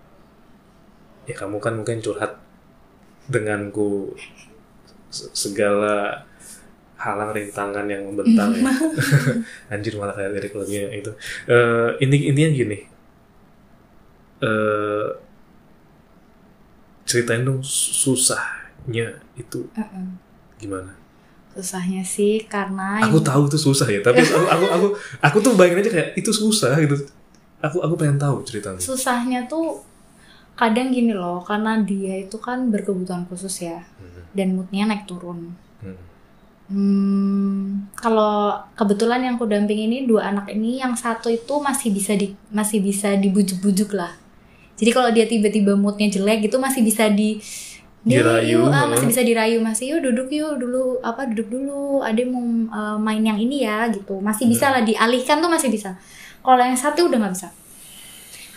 [1.28, 2.32] ya kamu kan mungkin curhat
[3.30, 4.14] denganku
[5.10, 6.26] se- segala
[7.02, 8.62] halang rintangan yang membentang ya.
[9.74, 11.10] Anjir malah kayak lirik lagunya itu.
[11.46, 12.78] Eh ini intinya gini.
[14.40, 15.06] Eh
[17.02, 20.06] ceritain dong susahnya itu Heeh.
[20.56, 20.94] gimana?
[21.52, 24.86] susahnya sih karena Aku tahu itu susah ya, tapi aku aku aku
[25.20, 26.96] aku tuh bayangin aja kayak itu susah gitu.
[27.60, 28.80] Aku aku pengen tahu ceritanya.
[28.80, 29.84] susahnya tuh
[30.56, 34.24] kadang gini loh karena dia itu kan berkebutuhan khusus ya Hmm.
[34.32, 35.52] dan moodnya naik turun
[36.72, 37.84] Hmm.
[37.92, 42.32] kalau kebetulan yang aku damping ini dua anak ini yang satu itu masih bisa di
[42.48, 44.16] masih bisa dibujuk-bujuk lah.
[44.80, 47.36] Jadi kalau dia tiba-tiba moodnya jelek gitu masih bisa di
[48.02, 52.02] "Dek, Dirayu, yuk, ah, masih bisa dirayu masih yuk duduk yuk dulu apa duduk dulu
[52.02, 54.18] ada mau uh, main yang ini ya gitu.
[54.18, 54.80] Masih bisa Hmm.
[54.80, 55.94] lah dialihkan tuh masih bisa.
[56.42, 57.48] Kalau yang satu udah nggak bisa.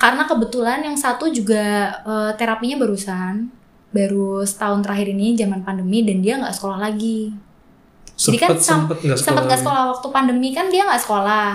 [0.02, 1.64] Karena kebetulan yang satu juga
[2.04, 3.48] eh, terapinya barusan
[3.96, 7.32] baru setahun terakhir ini zaman pandemi dan dia nggak sekolah lagi
[8.16, 9.60] Jadi kan Sempet sempet nggak sempat sekolah.
[9.60, 11.50] sekolah waktu pandemi kan dia nggak sekolah.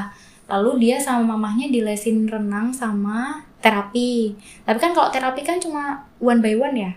[0.51, 4.37] Lalu dia sama mamahnya dilesin renang sama terapi.
[4.68, 6.92] Tapi kan kalau terapi kan cuma one by one ya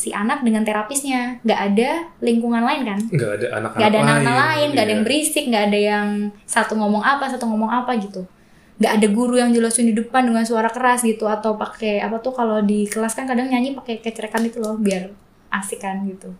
[0.00, 1.42] si anak dengan terapisnya.
[1.42, 1.90] Nggak ada
[2.22, 3.00] lingkungan lain kan?
[3.10, 4.94] Nggak ada anak-anak nggak ada anak-anak lain nggak ada iya.
[4.96, 6.08] yang berisik nggak ada yang
[6.46, 8.22] satu ngomong apa satu ngomong apa gitu.
[8.80, 12.32] Nggak ada guru yang jelasin di depan dengan suara keras gitu atau pakai apa tuh
[12.32, 15.12] kalau di kelas kan kadang nyanyi pakai kecerekan itu loh biar
[15.52, 16.32] asik kan gitu.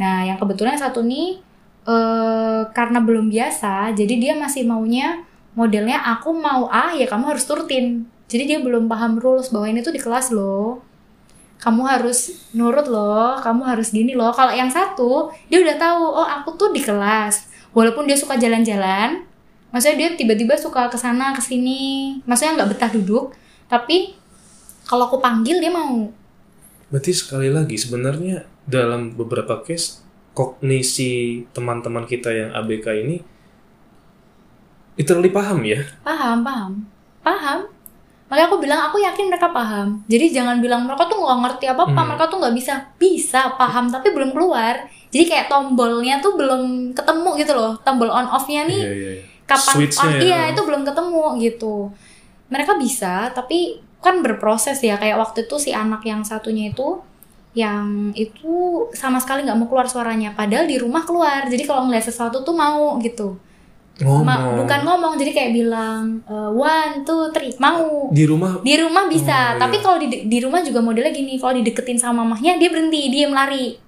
[0.00, 1.38] Nah yang kebetulan satu nih
[1.88, 5.24] eh karena belum biasa jadi dia masih maunya
[5.56, 9.80] modelnya aku mau A ya kamu harus turutin jadi dia belum paham rules bahwa ini
[9.80, 10.84] tuh di kelas loh
[11.58, 14.30] kamu harus nurut loh, kamu harus gini loh.
[14.30, 17.50] Kalau yang satu, dia udah tahu, oh aku tuh di kelas.
[17.74, 19.26] Walaupun dia suka jalan-jalan,
[19.74, 23.34] maksudnya dia tiba-tiba suka ke sana ke sini, maksudnya nggak betah duduk,
[23.66, 24.14] tapi
[24.86, 26.08] kalau aku panggil dia mau.
[26.88, 30.00] Berarti sekali lagi sebenarnya dalam beberapa case
[30.38, 33.18] kognisi teman-teman kita yang ABK ini
[34.94, 35.82] literally paham ya.
[36.02, 36.72] Paham, paham.
[37.22, 37.58] Paham.
[38.28, 40.04] Makanya aku bilang aku yakin mereka paham.
[40.06, 42.08] Jadi jangan bilang mereka tuh nggak ngerti apa-apa, Hmm.
[42.12, 42.74] mereka tuh nggak bisa.
[42.94, 44.86] Bisa paham tapi belum keluar.
[45.08, 47.72] Jadi kayak tombolnya tuh belum ketemu gitu loh.
[47.80, 49.22] Tombol on off-nya nih Iya, iya, iya.
[49.48, 50.20] kapan on ya.
[50.20, 51.88] iya itu belum ketemu gitu
[52.52, 57.00] mereka bisa tapi kan berproses ya kayak waktu itu si anak yang satunya itu
[57.58, 60.30] yang itu sama sekali nggak mau keluar suaranya.
[60.38, 61.50] Padahal di rumah keluar.
[61.50, 63.34] Jadi kalau ngeliat sesuatu tuh mau gitu.
[63.98, 64.22] Ngomong.
[64.22, 65.18] Ma- bukan ngomong.
[65.18, 67.50] Jadi kayak bilang eh, one two three.
[67.58, 68.14] Mau.
[68.14, 68.62] Di rumah?
[68.62, 69.58] Di rumah bisa.
[69.58, 69.82] Oh, tapi iya.
[69.82, 71.34] kalau di di rumah juga modelnya gini.
[71.34, 73.10] Kalau dideketin sama mamahnya dia berhenti.
[73.10, 73.87] Diem lari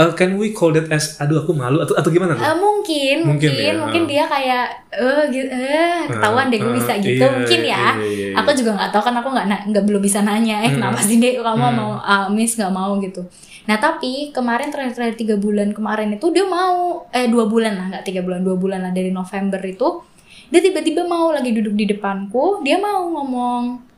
[0.00, 2.40] Uh, can we call that as aduh aku malu atau atau gimana tuh?
[2.40, 4.08] Eh, mungkin, Mungkin mungkin, ya, mungkin ah.
[4.08, 4.64] dia kayak,
[4.96, 7.68] eh, gitu, eh, ketahuan deh gue Ah, bisa gitu, iya, mungkin ya.
[7.68, 8.34] iya, iya, iya.
[8.40, 10.80] Aku juga nggak tahu kan aku nggak nggak belum bisa nanya, eh Hmm.
[10.80, 11.76] kenapa sih deh kamu Hmm.
[11.76, 13.20] mau ah, miss nggak mau gitu.
[13.68, 18.04] Nah tapi kemarin terakhir-terakhir tiga bulan kemarin itu dia mau, eh dua bulan lah nggak
[18.08, 20.00] tiga bulan, dua bulan lah dari November itu,
[20.48, 23.89] dia tiba-tiba mau lagi duduk di depanku, dia mau ngomong,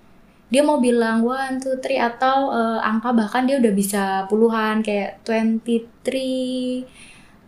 [0.52, 5.24] dia mau bilang one two three atau eh, angka bahkan dia udah bisa puluhan kayak
[5.24, 6.84] 23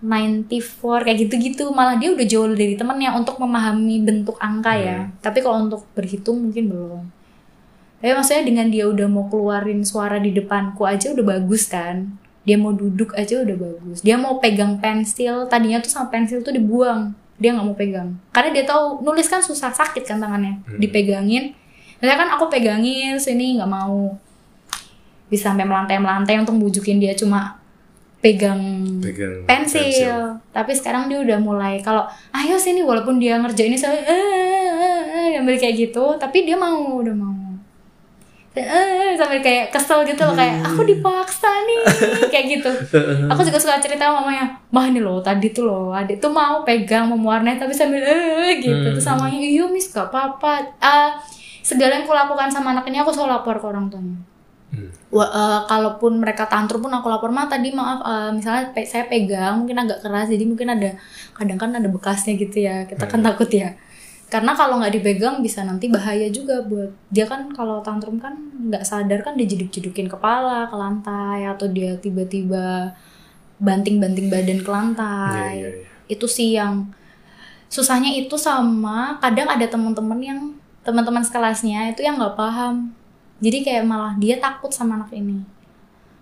[0.00, 1.68] 94 kayak gitu-gitu.
[1.72, 4.98] Malah dia udah jauh dari temennya untuk memahami bentuk angka ya.
[5.04, 5.20] Hmm.
[5.20, 7.02] tapi kalau untuk berhitung mungkin belum.
[8.00, 12.20] Tapi maksudnya dengan dia udah mau keluarin suara di depanku aja udah bagus kan.
[12.44, 14.04] Dia mau duduk aja udah bagus.
[14.04, 17.16] Dia mau pegang pensil tadinya tuh sama pensil tuh dibuang.
[17.40, 18.16] Dia nggak mau pegang.
[18.32, 20.60] Karena dia tahu nulis kan susah sakit kan tangannya.
[20.68, 20.80] Hmm.
[20.80, 21.56] dipegangin
[22.04, 24.12] Misalnya kan aku pegangin sini nggak mau
[25.32, 27.56] bisa sampai melantai-melantai untuk bujukin dia cuma
[28.20, 28.60] pegang
[29.00, 30.36] Pegang pensil.
[30.52, 32.04] Tapi sekarang dia udah mulai kalau
[32.36, 37.32] ayo sini walaupun dia ngerjainnya saya eh ambil kayak gitu, tapi dia mau udah mau.
[38.54, 41.80] Eh, sampai kayak kesel gitu loh kayak aku dipaksa nih
[42.36, 42.70] kayak gitu.
[43.32, 46.60] Aku juga suka cerita sama mamanya, mah nih loh tadi tuh loh adik tuh mau
[46.68, 48.92] pegang mewarnai tapi sambil eh gitu.
[48.92, 50.68] Terus mamanya iya mis gak apa-apa.
[50.84, 51.16] Ah,
[51.64, 54.18] segala yang aku lakukan sama anak ini aku selalu lapor ke orang tuanya.
[54.68, 54.90] Hmm.
[55.08, 59.06] Wah, eh, kalaupun mereka tantrum pun aku lapor mah tadi maaf eh, misalnya pe- saya
[59.06, 60.90] pegang mungkin agak keras jadi mungkin ada
[61.32, 63.70] kadang kan ada bekasnya gitu ya kita kan takut ya
[64.26, 68.34] karena kalau nggak dipegang bisa nanti bahaya juga buat dia kan kalau tantrum kan
[68.66, 72.90] nggak sadar kan dia jeduk-jedukin kepala ke lantai atau dia tiba-tiba
[73.56, 75.86] banting-banting badan ke lantai Iya, iya, iya.
[76.10, 76.90] itu sih yang
[77.70, 80.40] susahnya itu sama kadang ada teman-teman yang
[80.84, 82.92] teman-teman sekelasnya itu yang nggak paham.
[83.40, 85.42] Jadi kayak malah dia takut sama anak ini.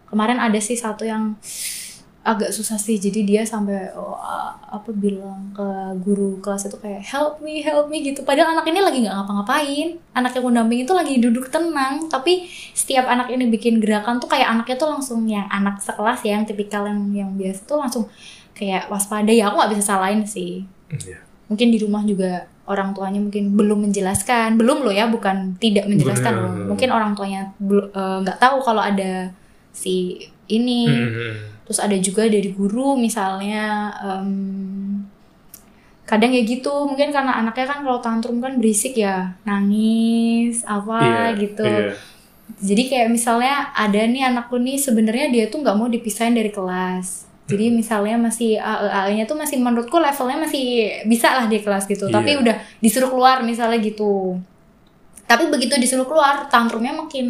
[0.09, 1.37] Kemarin ada sih satu yang
[2.23, 2.97] agak susah sih.
[2.97, 4.15] Jadi dia sampai oh,
[4.71, 5.67] apa bilang ke
[6.01, 8.23] guru kelas itu kayak help me help me gitu.
[8.23, 9.89] Padahal anak ini lagi nggak ngapa-ngapain.
[10.15, 12.07] Anak yang mendamping itu lagi duduk tenang.
[12.07, 16.39] Tapi setiap anak ini bikin gerakan tuh kayak anaknya tuh langsung yang anak sekelas ya
[16.39, 18.05] yang tipikal yang yang biasa tuh langsung
[18.55, 19.35] kayak waspada.
[19.35, 20.65] Ya aku nggak bisa salahin sih.
[20.93, 21.25] Iya.
[21.49, 26.33] mungkin di rumah juga orang tuanya mungkin belum menjelaskan belum loh ya bukan tidak menjelaskan
[26.33, 26.67] loh Bener.
[26.71, 29.31] mungkin orang tuanya eh, nggak tahu kalau ada
[29.71, 31.35] si ini Hmm.
[31.65, 35.07] terus ada juga dari guru misalnya em,
[36.05, 41.41] kadang ya gitu mungkin karena anaknya kan kalau tantrum kan berisik ya nangis apa Iya,
[41.41, 41.95] gitu iya.
[42.61, 47.25] jadi kayak misalnya ada nih anakku nih sebenarnya dia tuh nggak mau dipisahin dari kelas
[47.51, 47.77] jadi Hmm.
[47.77, 50.65] misalnya masih AE nya tuh masih menurutku levelnya masih
[51.05, 52.07] bisa lah di kelas gitu.
[52.07, 52.41] Tapi Iya.
[52.41, 54.39] udah disuruh keluar misalnya gitu.
[55.27, 57.29] Tapi begitu disuruh keluar tantrumnya makin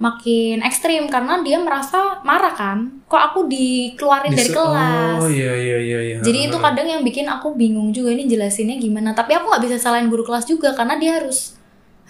[0.00, 1.10] makin ekstrim.
[1.12, 3.02] Karena dia merasa marah kan.
[3.04, 5.18] Kok aku dikeluarin dari kelas?
[5.20, 6.16] Oh iya iya iya iya.
[6.22, 9.12] jadi itu kadang yang bikin aku bingung juga ini jelasinnya gimana.
[9.12, 11.59] Tapi aku nggak bisa salahin guru kelas juga karena dia harus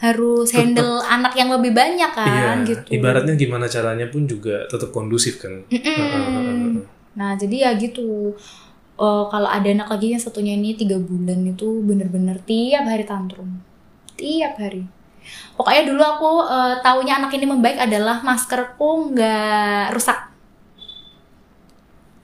[0.00, 2.88] harus handle anak yang lebih banyak kan Iya, gitu.
[2.96, 5.60] Ibaratnya gimana caranya pun juga tetap kondusif kan.
[7.16, 8.32] Nah jadi ya gitu.
[9.00, 13.60] Eh, kalau ada anak lagi yang satunya ini tiga bulan itu bener-bener tiap hari tantrum.
[14.16, 14.88] Tiap hari.
[15.56, 20.29] Pokoknya dulu aku eh, taunya anak ini membaik adalah maskerku nggak rusak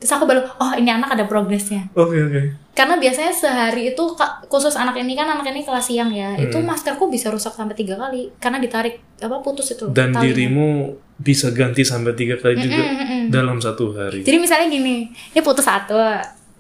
[0.07, 2.43] terus aku baru oh ini anak ada progresnya Oke oke.
[2.73, 4.05] karena biasanya sehari itu
[4.47, 6.63] khusus anak ini kan anak ini kelas siang ya itu Hmm.
[6.65, 10.23] maskerku bisa rusak sampai tiga kali karena ditarik apa putus itu Dan talinya.
[10.23, 10.69] dirimu
[11.17, 13.23] bisa ganti sampai tiga kali juga Mm-mm, mm-mm.
[13.29, 14.21] dalam satu hari.
[14.21, 15.97] Jadi misalnya gini, ini putus satu,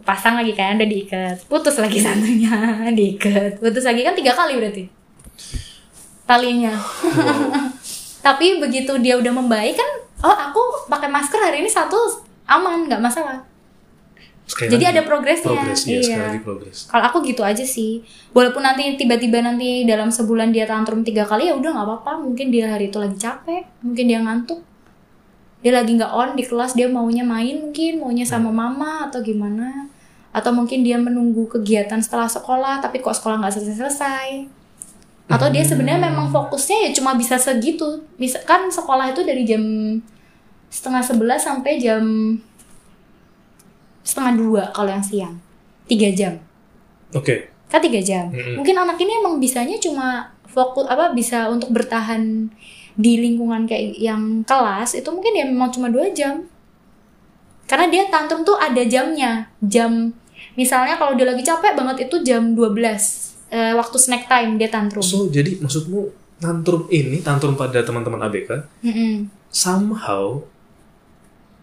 [0.00, 2.56] pasang lagi kan, udah diikat, putus lagi satunya,
[2.98, 4.88] diikat, putus lagi kan tiga kali berarti
[6.24, 6.72] talinya.
[8.26, 9.90] Tapi begitu dia udah membaik kan,
[10.22, 13.42] oh aku pakai masker hari ini satu aman, nggak masalah.
[14.46, 15.50] Sekali Jadi lagi, ada progresnya.
[15.58, 16.38] Progres, iya, Iya.
[16.38, 16.78] progres.
[16.86, 18.06] Kalau aku gitu aja sih.
[18.30, 22.22] Walaupun nanti tiba-tiba nanti dalam sebulan dia tantrum tiga kali ya udah nggak apa-apa.
[22.22, 24.62] Mungkin dia hari itu lagi capek, mungkin dia ngantuk.
[25.66, 29.90] Dia lagi nggak on di kelas, dia maunya main mungkin, maunya sama mama atau gimana.
[30.30, 34.46] Atau mungkin dia menunggu kegiatan setelah sekolah, tapi kok sekolah nggak selesai-selesai.
[35.26, 37.98] Atau dia sebenarnya memang fokusnya ya cuma bisa segitu.
[38.14, 39.58] Bisa kan sekolah itu dari jam
[40.68, 42.02] setengah sebelas sampai jam
[44.02, 45.34] setengah dua kalau yang siang.
[45.86, 46.34] Tiga jam
[47.14, 47.54] Oke.
[47.66, 48.58] kan tiga jam Mm-mm.
[48.58, 52.50] mungkin anak ini emang bisanya cuma fokus apa bisa untuk bertahan
[52.94, 56.46] di lingkungan kayak yang kelas itu mungkin ya memang cuma dua jam
[57.66, 60.14] karena dia tantrum tuh ada jamnya jam
[60.54, 62.74] misalnya kalau dia lagi capek banget itu jam 12
[63.50, 68.50] eh, waktu snack time dia tantrum So jadi maksudmu tantrum ini tantrum pada teman-teman ABK
[68.86, 69.26] Mm-mm.
[69.50, 70.38] somehow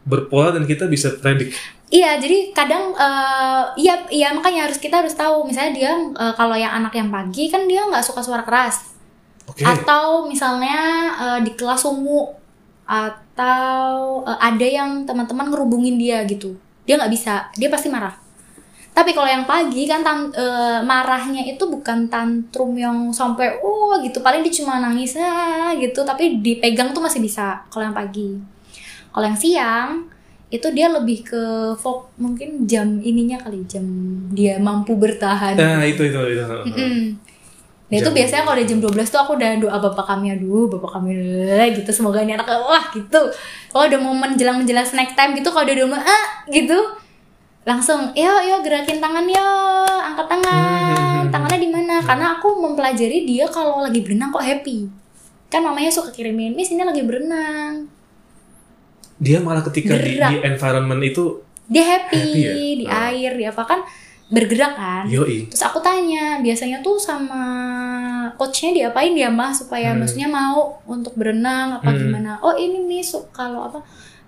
[0.04, 1.56] berpola dan kita bisa predik.
[1.94, 6.58] Iya, jadi kadang eh, iya iya makanya harus kita harus tahu misalnya dia eh, kalau
[6.58, 8.94] yang anak yang pagi kan dia nggak suka suara keras.
[9.46, 9.62] Oke.
[9.62, 10.80] Atau misalnya
[11.22, 12.34] eh, di kelas ungu
[12.90, 16.58] atau eh, ada yang teman-teman ngerubungin dia gitu.
[16.84, 18.18] Dia nggak bisa, dia pasti marah.
[18.94, 24.22] Tapi kalau yang pagi kan tan- eh, marahnya itu bukan tantrum yang sampai oh gitu,
[24.22, 28.53] paling dia cuma nangis ah, gitu, tapi dipegang tuh masih bisa kalau yang pagi.
[29.14, 29.90] Kalau yang siang
[30.54, 31.44] itu dia lebih ke
[31.78, 33.86] fok mungkin jam ininya kali jam
[34.34, 35.58] dia mampu bertahan.
[35.58, 36.46] Nah, itu itu itu.
[36.70, 37.02] Mm.
[37.94, 40.98] Nah itu biasanya kalau udah jam 12 tuh aku udah doa bapak kami aduh bapak
[40.98, 41.14] kami
[41.78, 43.22] gitu semoga ini anak wah gitu.
[43.70, 46.78] Kalau udah momen jelang menjelang snack time gitu kalau udah udah ah gitu
[47.64, 49.50] langsung yo yo gerakin tangan yo
[50.04, 54.92] angkat tangan tangannya di mana karena aku mempelajari dia kalau lagi berenang kok happy
[55.48, 57.88] kan mamanya suka kirimin miss ini lagi berenang
[59.24, 60.30] dia malah ketika di, Gerak.
[60.30, 61.24] di environment itu
[61.64, 62.54] dia happy, Happy ya?
[62.76, 63.08] di Ah.
[63.08, 63.80] air di apa kan
[64.28, 65.04] bergerak kan.
[65.08, 65.48] Yoi.
[65.48, 67.40] Terus aku tanya biasanya tuh sama
[68.34, 70.02] coachnya diapain dia mah supaya Hmm.
[70.02, 72.00] maksudnya mau untuk berenang apa Hmm.
[72.00, 72.32] gimana?
[72.42, 73.00] Oh ini nih
[73.30, 73.80] kalau apa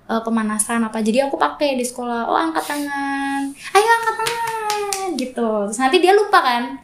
[0.06, 1.02] eh, pemanasan apa.
[1.02, 3.42] Jadi aku pakai di sekolah oh angkat tangan.
[3.74, 5.08] Ayo angkat tangan.
[5.18, 5.50] Gitu.
[5.66, 6.78] Terus nanti dia lupa kan?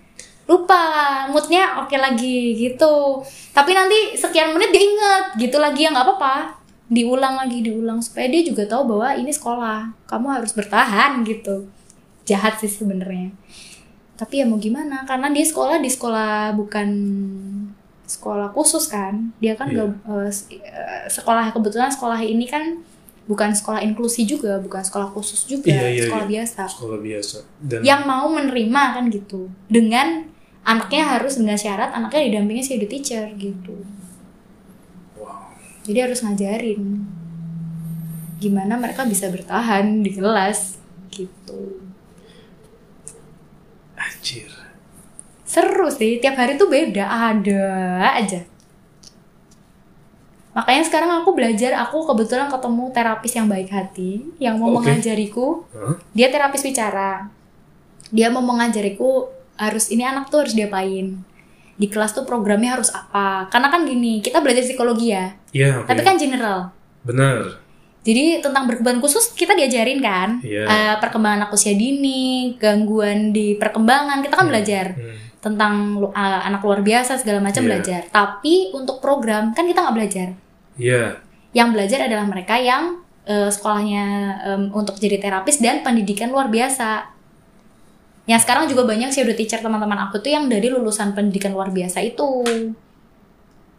[0.49, 0.81] Lupa
[1.29, 3.21] moodnya oke lagi gitu.
[3.53, 6.35] Tapi nanti sekian menit dia inget gitu lagi ya nggak apa-apa
[6.91, 9.95] diulang lagi diulang supaya dia juga tahu bahwa ini sekolah.
[10.05, 11.71] Kamu harus bertahan gitu.
[12.23, 13.31] Jahat sih sebenarnya.
[14.13, 15.07] Tapi ya mau gimana?
[15.07, 16.87] Karena dia sekolah di sekolah bukan
[18.05, 19.31] sekolah khusus kan.
[19.39, 19.87] Dia kan Iya.
[19.87, 22.83] nggak eh, s- eh, sekolah kebetulan sekolah ini kan
[23.23, 26.31] bukan sekolah inklusi juga bukan sekolah khusus juga Iya, iya, sekolah iya.
[26.43, 26.61] biasa.
[26.67, 27.37] Sekolah biasa.
[27.63, 29.47] Dan yang mau menerima kan gitu.
[29.65, 30.27] Dengan
[30.61, 33.73] anaknya harus dengan syarat anaknya didampingi si teacher gitu
[35.85, 37.05] jadi harus ngajarin
[38.41, 40.81] gimana mereka bisa bertahan di kelas
[41.13, 41.77] gitu.
[43.93, 44.49] Anjir.
[45.45, 47.63] Seru sih tiap hari tuh beda ada
[48.17, 48.41] aja.
[50.51, 54.89] Makanya sekarang aku belajar aku kebetulan ketemu terapis yang baik hati yang mau Oke.
[54.89, 55.63] mengajariku.
[55.71, 55.95] Hah?
[56.11, 57.29] dia terapis bicara.
[58.09, 61.21] Dia mau mengajariku harus ini anak tuh harus diapain
[61.81, 65.89] di kelas tuh programnya harus apa karena kan gini kita belajar psikologi ya Iya, oke.
[65.89, 66.69] tapi kan general
[67.01, 67.57] benar
[68.01, 70.65] jadi tentang berkebutuhan khusus kita diajarin kan Iya.
[70.65, 74.53] Eh, perkembangan anak usia dini gangguan di perkembangan kita kan Hmm.
[74.53, 75.17] belajar Hmm.
[75.41, 75.73] tentang
[76.05, 77.69] uh, anak luar biasa segala macam Iya.
[77.73, 80.27] belajar tapi untuk program kan kita nggak belajar
[80.77, 81.17] Iya.
[81.51, 84.05] yang belajar adalah mereka yang uh, sekolahnya
[84.45, 87.09] um, untuk jadi terapis dan pendidikan luar biasa
[88.31, 91.99] yang sekarang juga banyak pseudo teacher teman-teman aku tuh yang dari lulusan pendidikan luar biasa
[91.99, 92.23] itu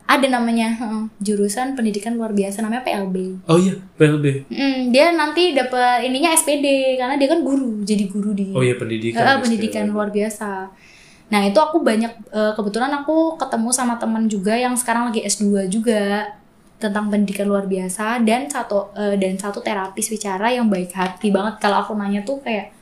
[0.03, 0.77] ada namanya
[1.25, 4.45] jurusan pendidikan luar biasa namanya PLB Oh iya, PLB.
[4.53, 8.77] Mm, dia nanti dapat ininya SPD karena dia kan guru jadi guru di Oh iya,
[8.77, 9.25] pendidikan.
[9.25, 10.69] Ya, pendidikan luar biasa.
[11.33, 15.73] Nah itu aku banyak eh, kebetulan aku ketemu sama teman juga yang sekarang lagi S2
[15.73, 16.29] juga
[16.77, 21.57] tentang pendidikan luar biasa dan satu eh, dan satu terapis bicara yang baik hati banget
[21.57, 22.75] kalau aku nanya tuh kayak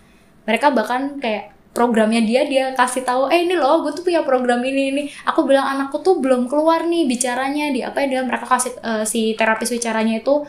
[0.48, 4.58] mereka bahkan kayak programnya dia dia kasih tahu eh ini loh gue tuh punya program
[4.60, 8.44] ini ini aku bilang anakku tuh belum keluar nih bicaranya di apa ya dia mereka
[8.44, 10.42] kasih eh, si terapis bicaranya itu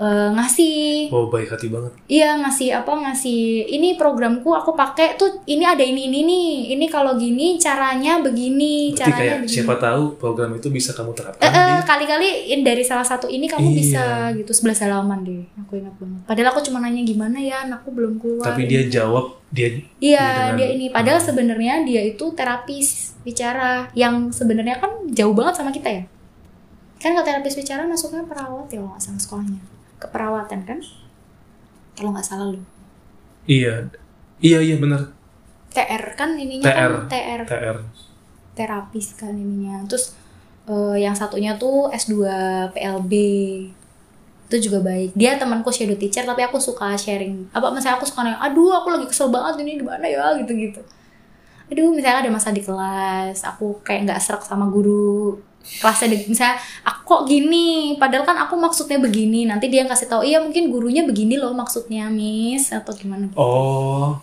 [0.00, 1.12] eh, ngasih.
[1.12, 1.92] Oh, baik hati banget.
[2.06, 6.86] Iya ngasih apa ngasih ini programku aku pakai tuh ini ada ini ini nih ini
[6.86, 9.52] kalau gini caranya begini Berarti caranya kayak begini.
[9.52, 12.28] siapa tahu program itu bisa kamu Eh, terapkan eh, di kali-kali
[12.62, 13.76] dari salah satu ini kamu Iya.
[13.76, 17.90] bisa gitu sebelah halaman deh aku ingat banget padahal aku cuma nanya gimana ya anakku
[17.90, 19.66] belum keluar tapi dia jawab dia
[19.98, 20.86] iya dengan- dia ini.
[20.88, 21.26] Padahal Hmm.
[21.26, 22.86] sebenarnya dia itu terapis
[23.20, 26.02] bicara yang sebenarnya kan jauh banget sama kita ya.
[26.96, 29.60] Kan kalau terapis bicara masuknya perawat ya kalau nggak salah sekolahnya.
[29.98, 30.78] Keperawatan kan?
[31.92, 32.62] Kalau nggak salah lu.
[33.44, 33.90] Iya.
[34.38, 35.12] Iya iya benar.
[35.68, 36.90] TR kan ininya TR.
[36.90, 37.76] kan TR TR
[38.54, 39.82] terapis kan ininya.
[39.86, 40.14] Terus
[40.66, 42.22] eh, yang satunya tuh S2
[42.70, 43.12] PLB
[44.50, 45.14] itu juga baik.
[45.14, 47.46] Dia temanku shadow teacher tapi aku suka sharing.
[47.54, 50.34] Apa misalnya aku suka nanya aduh aku lagi kesel banget ini di mana ya?
[50.42, 50.82] gitu gitu
[51.70, 56.58] aduh misalnya ada masa di kelas aku kayak nggak serak sama guru kelasnya di- misalnya
[56.82, 57.94] aku kok gini?
[58.00, 59.46] Padahal kan aku maksudnya begini.
[59.46, 64.18] Nanti dia kasih tahu iya mungkin gurunya begini loh maksudnya miss atau gimana oh.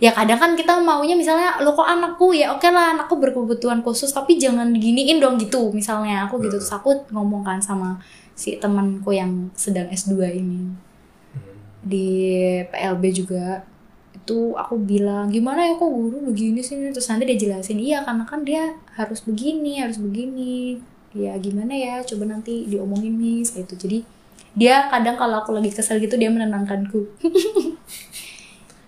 [0.00, 2.32] Ya kadang kan kita maunya misalnya lo kok anakku?
[2.34, 6.24] Ya oke lah anakku berkebutuhan khusus tapi jangan diginiin dong gitu misalnya.
[6.30, 6.56] Aku gitu.
[6.56, 7.98] Terus aku ngomong kan sama
[8.34, 10.74] si temanku yang sedang S2 ini.
[11.34, 11.54] Hmm.
[11.86, 12.08] di
[12.68, 13.62] PLB juga.
[14.14, 16.78] Itu aku bilang gimana ya kok guru begini sih?
[16.90, 20.80] Terus nanti dia jelasin iya karena kan dia harus begini harus begini.
[21.14, 22.02] Ya gimana ya?
[22.02, 23.74] Coba nanti diomongin nih gitu.
[23.78, 23.98] Jadi
[24.54, 27.06] dia kadang kalau aku lagi kesel gitu dia menenangkanku.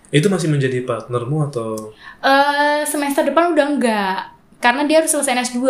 [0.07, 1.91] Itu masih menjadi partnermu atau?
[2.23, 4.19] Eh semester depan udah enggak.
[4.57, 5.67] Karena dia harus selesai S2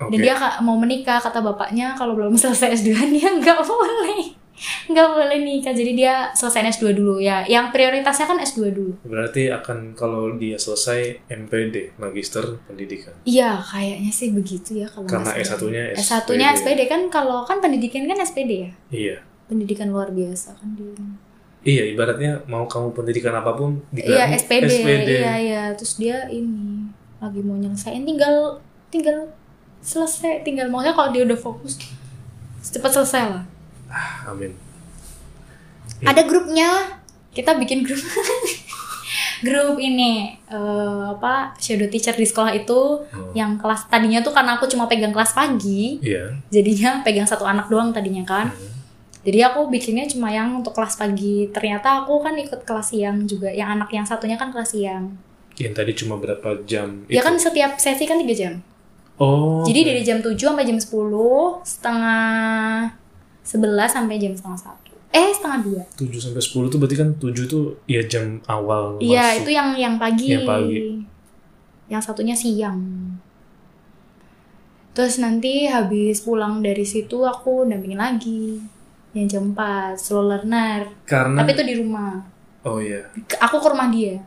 [0.00, 0.12] oke.
[0.12, 4.46] Dan dia mau menikah kata bapaknya kalau belum selesai S2 dia nggak boleh.
[4.88, 5.76] Nggak boleh nikah.
[5.76, 7.44] Jadi dia selesai S2 dulu ya.
[7.44, 8.92] Yang prioritasnya kan S2 dulu.
[9.04, 13.12] Berarti akan kalau dia selesai MPD Magister Pendidikan.
[13.28, 15.60] Iya kayaknya sih begitu ya kalau Karena nggak salah.
[15.60, 16.80] S1-nya S1-nya SPD.
[16.88, 18.72] Kan kalau kan pendidikan kan SPD ya?
[18.88, 19.16] Iya.
[19.46, 20.96] Pendidikan luar biasa kan dia.
[21.66, 25.10] Iya ibaratnya mau kamu pendidikan apa pun iya SPD, SPD.
[25.18, 25.62] iya iya.
[25.74, 26.86] Terus dia ini
[27.18, 29.26] lagi mau nyelesain tinggal tinggal
[29.86, 31.78] selesai tinggal maksudnya kalau dia udah fokus
[32.60, 33.44] cepat selesai lah
[33.86, 34.50] Ah, amin
[35.96, 36.10] Iya.
[36.10, 36.68] ada grupnya
[37.30, 37.96] kita bikin grup
[39.38, 43.30] grup ini eh, apa shadow teacher di sekolah itu Oh.
[43.32, 46.34] yang kelas tadinya tuh karena aku cuma pegang kelas pagi Iya.
[46.50, 48.72] jadinya pegang satu anak doang tadinya kan Hmm.
[49.22, 53.48] jadi aku bikinnya cuma yang untuk kelas pagi ternyata aku kan ikut kelas siang juga
[53.48, 55.14] yang anak yang satunya kan kelas siang
[55.56, 57.06] Yang tadi cuma berapa jam?
[57.06, 57.24] ya itu?
[57.24, 58.60] kan setiap sesi kan 3 jam
[59.16, 59.64] Oh.
[59.64, 59.88] jadi oke.
[59.88, 60.84] dari jam 7 sampai jam 10
[61.64, 62.92] setengah
[63.46, 67.32] 11 sampai jam setengah satu eh setengah dua 7 sampai 10 tuh berarti kan 7
[67.48, 69.40] tuh ya jam awal iya masuk.
[69.40, 70.80] itu yang yang pagi Yang pagi.
[71.88, 72.80] yang satunya siang
[74.92, 78.60] terus nanti habis pulang dari situ aku dampingin lagi
[79.16, 82.20] yang jam 4 slow learner Karena tapi itu di rumah
[82.68, 83.00] oh iya,
[83.40, 84.20] aku ke rumah dia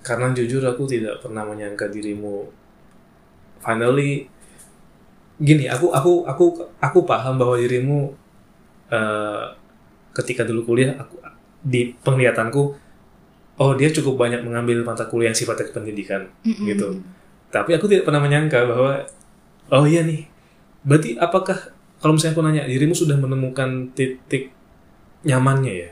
[0.00, 2.59] karena jujur aku tidak pernah menyangka dirimu
[3.60, 4.26] finally
[5.40, 6.44] gini, aku aku aku
[6.80, 8.12] aku paham bahwa dirimu
[8.92, 9.44] eh,
[10.12, 11.16] ketika dulu kuliah aku
[11.60, 12.62] di penglihatanku
[13.60, 16.64] oh dia cukup banyak mengambil mata kuliah yang sifatnya pendidikan Mm-mm.
[16.64, 16.88] gitu.
[17.52, 19.04] Tapi aku tidak pernah menyangka bahwa
[19.70, 20.24] oh iya nih.
[20.80, 24.56] Berarti apakah kalau misalnya aku nanya dirimu sudah menemukan titik
[25.28, 25.90] nyamannya ya?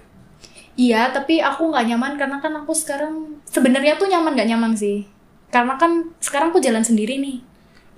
[0.79, 5.05] Iya, tapi aku nggak nyaman karena kan aku sekarang sebenarnya tuh nyaman nggak nyaman sih.
[5.51, 7.43] Karena kan sekarang aku jalan sendiri nih.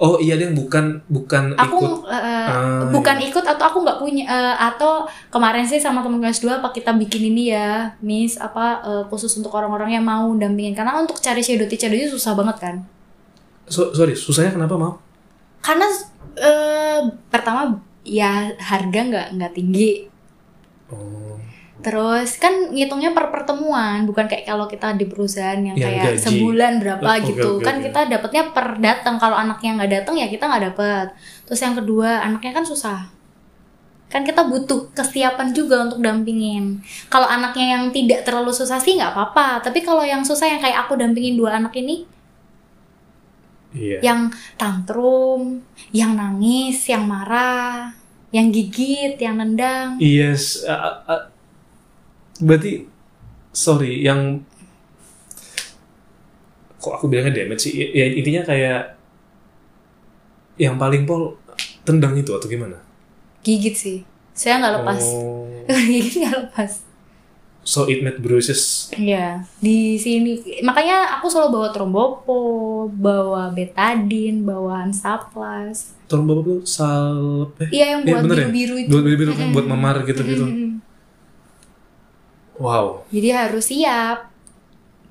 [0.00, 2.08] Oh iya dia bukan bukan Aku ikut.
[2.08, 6.40] eh, Ah, bukan ikut atau aku nggak punya eh, atau kemarin sih sama teman kelas
[6.40, 10.72] 2 apa kita bikin ini ya, Miss apa eh, khusus untuk orang-orang yang mau dampingin.
[10.72, 12.76] Karena untuk cari shadow teacher itu susah banget kan.
[13.68, 14.92] So- sorry susahnya kenapa mau?
[15.60, 15.84] Karena
[16.34, 20.08] eh, pertama ya harga nggak nggak tinggi.
[20.88, 21.36] Oh
[21.80, 26.20] Terus kan ngitungnya per pertemuan, bukan kayak kalau kita di perusahaan yang Yang kayak gaji.
[26.28, 27.48] sebulan berapa Oh, gitu.
[27.56, 27.84] oke, kan oke.
[27.88, 29.16] kita dapatnya per datang.
[29.16, 31.06] Kalau anaknya nggak datang ya kita nggak dapet.
[31.44, 33.08] Terus yang kedua anaknya kan susah.
[34.06, 36.82] Kan kita butuh kesiapan juga untuk dampingin.
[37.06, 39.62] Kalau anaknya yang tidak terlalu susah sih nggak apa-apa.
[39.62, 42.04] Tapi kalau yang susah yang kayak aku dampingin dua anak ini,
[43.70, 44.02] iya.
[44.02, 45.62] yang tantrum,
[45.94, 47.94] yang nangis, yang marah,
[48.30, 49.94] yang gigit, yang nendang.
[49.96, 50.66] Yes.
[50.66, 51.29] a- a-
[52.40, 52.88] berarti
[53.52, 54.42] sorry yang
[56.76, 57.72] kok aku bilangnya damage sih?
[57.92, 58.96] Ya intinya kayak
[60.56, 61.36] yang paling pol
[61.82, 62.80] tendang itu atau gimana?
[63.40, 63.98] Gigit sih.
[64.32, 65.02] Saya nggak lepas.
[65.04, 65.44] Oh,
[65.92, 66.72] gigit nggak lepas.
[67.60, 68.88] so it made bruises.
[68.96, 72.40] Iya, di sini makanya aku selalu bawa trombopo,
[72.88, 75.92] bawa betadine, bawa ansaplas.
[76.08, 78.48] Bapak tuh salep eh, Iya yang Iya, buat ya?
[78.48, 78.88] biru-biru itu.
[78.90, 80.42] buat biru kan buat memar gitu-gitu.
[80.42, 80.69] Mm-mm.
[82.60, 83.08] Wow.
[83.08, 84.28] Jadi harus siap.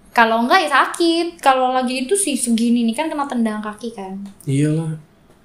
[0.10, 1.42] Kalau enggak ya sakit.
[1.42, 4.22] Kalau lagi itu sih segini nih kan kena tendang kaki kan.
[4.46, 4.94] Iyalah.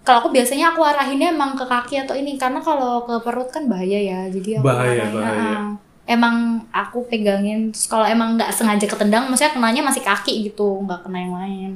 [0.04, 3.64] Kalau aku biasanya aku arahinnya emang ke kaki atau ini karena kalau ke perut kan
[3.64, 4.20] bahaya ya.
[4.28, 5.40] Jadi aku Bahaya, bahaya.
[5.56, 5.68] ah.
[6.04, 11.18] Emang aku pegangin kalau emang nggak sengaja ketendang maksudnya kenanya masih kaki gitu, nggak kena
[11.18, 11.72] yang lain.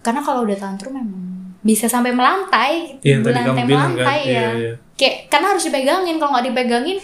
[0.00, 1.22] Karena kalau udah tantrum memang
[1.60, 4.00] bisa sampai melantai, Iya, melantai bilang kan.
[4.00, 4.32] melantai ya.
[4.32, 4.72] Iya, iya.
[4.96, 6.98] Kayak karena harus dipegangin kalau nggak dipegangin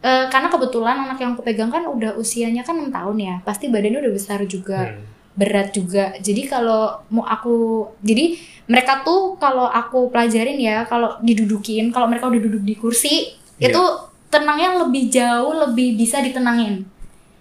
[0.00, 3.68] eh, karena kebetulan anak yang aku pegang kan udah usianya kan 6 tahun ya, pasti
[3.68, 5.04] badannya udah besar juga Hmm.
[5.30, 6.12] berat juga.
[6.18, 8.36] Jadi kalau mau aku jadi
[8.66, 13.72] mereka tuh kalau aku pelajarin ya, kalau didudukin, kalau mereka udah duduk di kursi, Iya.
[13.72, 13.82] itu
[14.28, 16.84] tenangnya lebih jauh, lebih bisa ditenangin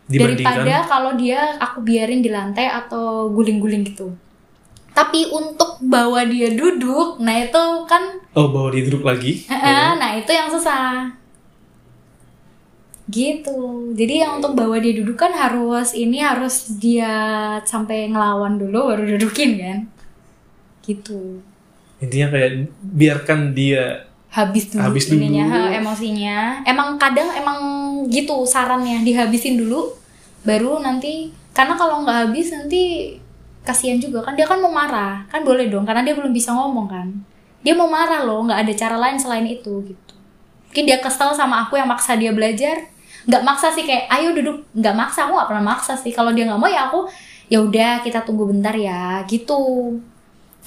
[0.10, 4.10] daripada kalau dia aku biarin di lantai atau guling-guling gitu.
[4.89, 9.45] Tapi untuk bawa dia duduk, nah itu kan oh bawa dia duduk lagi.
[9.95, 11.18] nah itu yang susah.
[13.10, 13.91] Gitu.
[13.97, 17.10] Jadi yang untuk bawa dia duduk kan harus ini harus dia
[17.66, 19.80] sampai ngelawan dulu baru dudukin kan.
[20.86, 21.41] Gitu.
[21.99, 25.26] Intinya kayak biarkan dia Habis dulu Habis dulu.
[25.26, 26.62] ininya, emosinya.
[26.62, 27.60] Emang kadang emang
[28.14, 29.89] gitu sarannya dihabisin dulu
[30.45, 33.18] baru nanti karena kalau nggak habis nanti
[33.66, 36.88] kasihan juga kan dia kan mau marah kan boleh dong karena dia belum bisa ngomong
[36.88, 37.07] kan
[37.60, 40.16] dia mau marah loh nggak ada cara lain selain itu gitu
[40.72, 42.88] mungkin dia kesel sama aku yang maksa dia belajar
[43.28, 44.63] nggak maksa sih kayak ayo duduk.
[44.72, 46.11] Nggak maksa aku nggak pernah maksa sih.
[46.13, 47.09] Kalau dia nggak mau ya aku
[47.49, 49.97] ya udah kita tunggu bentar ya gitu.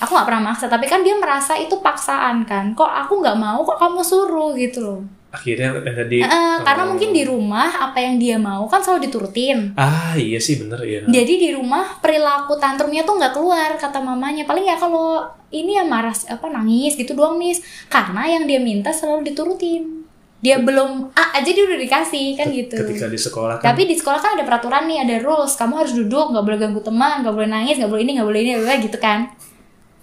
[0.00, 2.76] Aku nggak pernah maksa tapi kan dia merasa itu paksaan kan.
[2.76, 3.62] Kok aku nggak mau?
[3.62, 4.53] Kok kamu suruh?
[4.59, 5.00] Gitu loh.
[5.32, 6.88] Akhirnya yang tadi Eh, karena oh.
[6.92, 9.72] mungkin di rumah apa yang dia mau kan selalu diturutin.
[9.80, 14.44] Ah iya sih bener ya jadi di rumah perilaku tantrumnya tuh nggak keluar kata mamanya.
[14.44, 17.57] Paling ya kalau ini ya marah apa nangis gitu doang nih
[17.88, 20.01] karena yang dia minta selalu diturutin
[20.43, 23.95] dia belum ah aja dia udah dikasih kan gitu ketika di sekolah kan tapi di
[23.95, 27.34] sekolah kan ada peraturan nih ada rules kamu harus duduk nggak boleh ganggu teman nggak
[27.34, 29.30] boleh nangis nggak boleh ini nggak boleh ini boleh gitu kan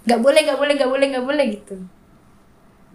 [0.08, 1.76] nggak boleh nggak boleh nggak boleh nggak boleh gitu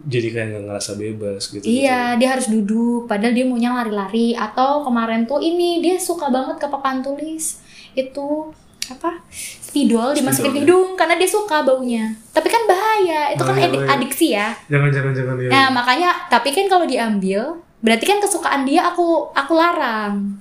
[0.06, 1.64] jadi kayak nggak ngerasa bebas gitu.
[1.64, 3.08] Iya, dia harus duduk.
[3.08, 4.36] Padahal dia maunya lari-lari.
[4.36, 7.64] Atau kemarin tuh ini dia suka banget ke papan tulis
[7.96, 8.52] itu
[8.88, 10.62] apa spidol dimasukin Spidol, ya.
[10.62, 12.04] hidung karena dia suka baunya.
[12.30, 13.30] Tapi kan bahaya.
[13.30, 13.98] Itu kan Bahaya, edik- bahaya.
[13.98, 14.48] adiksi ya.
[14.66, 15.48] Jangan jangan jangan ya.
[15.48, 17.40] Nah makanya tapi kan kalau diambil
[17.78, 20.38] berarti kan kesukaan dia aku aku larang.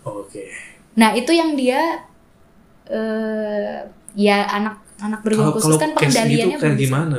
[0.00, 0.48] Oke.
[0.94, 2.04] Nah itu yang dia
[2.86, 3.78] eh
[4.12, 6.84] ya anak anak Kalau khusus kalau kan pengendaliannya kayak belum bisa.
[6.86, 7.18] gimana?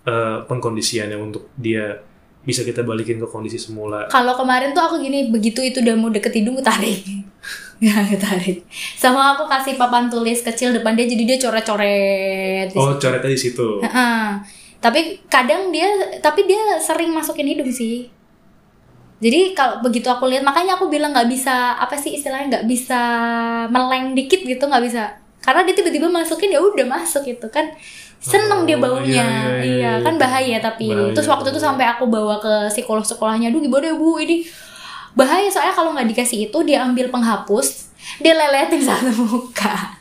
[0.00, 1.92] Eh, pengkondisiannya untuk dia
[2.40, 4.08] bisa kita balikin ke kondisi semula.
[4.08, 7.00] Kalau kemarin tuh aku gini, begitu itu udah mau deket hidung, gue tarik.
[7.80, 8.60] Ya, gue tarik.
[9.00, 12.76] Sama aku kasih papan tulis kecil depan dia, jadi dia coret-coret.
[12.76, 13.80] Oh, coretnya di situ.
[13.80, 14.36] Heeh.
[14.84, 15.88] Tapi kadang dia,
[16.20, 18.12] tapi dia sering masukin hidung sih.
[19.20, 23.00] Jadi kalau begitu aku lihat, makanya aku bilang nggak bisa apa sih istilahnya nggak bisa
[23.72, 25.16] meleng dikit gitu nggak bisa.
[25.40, 27.68] Karena dia tiba-tiba masukin ya udah masuk gitu kan.
[28.20, 30.04] Seneng dia Oh, baunya, iya, iya, iya, iya iya.
[30.04, 30.92] kan bahaya tapi.
[30.92, 31.16] Bahaya.
[31.16, 34.44] Terus waktu itu sampai aku bawa ke psikolog sekolahnya, duh gimana ya bu ini
[35.16, 37.90] bahaya soalnya kalau nggak dikasih itu dia ambil penghapus,
[38.20, 39.96] dia leletin satu muka.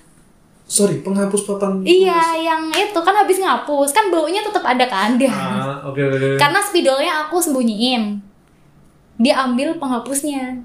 [0.70, 1.82] Sorry, penghapus papan.
[1.82, 5.34] Iya, yang itu kan habis ngapus, kan baunya tetap ada kan dia.
[5.34, 5.98] Ah, oke.
[5.98, 6.38] oke.
[6.38, 8.22] Karena spidolnya aku sembunyiin.
[9.18, 10.62] Dia ambil penghapusnya.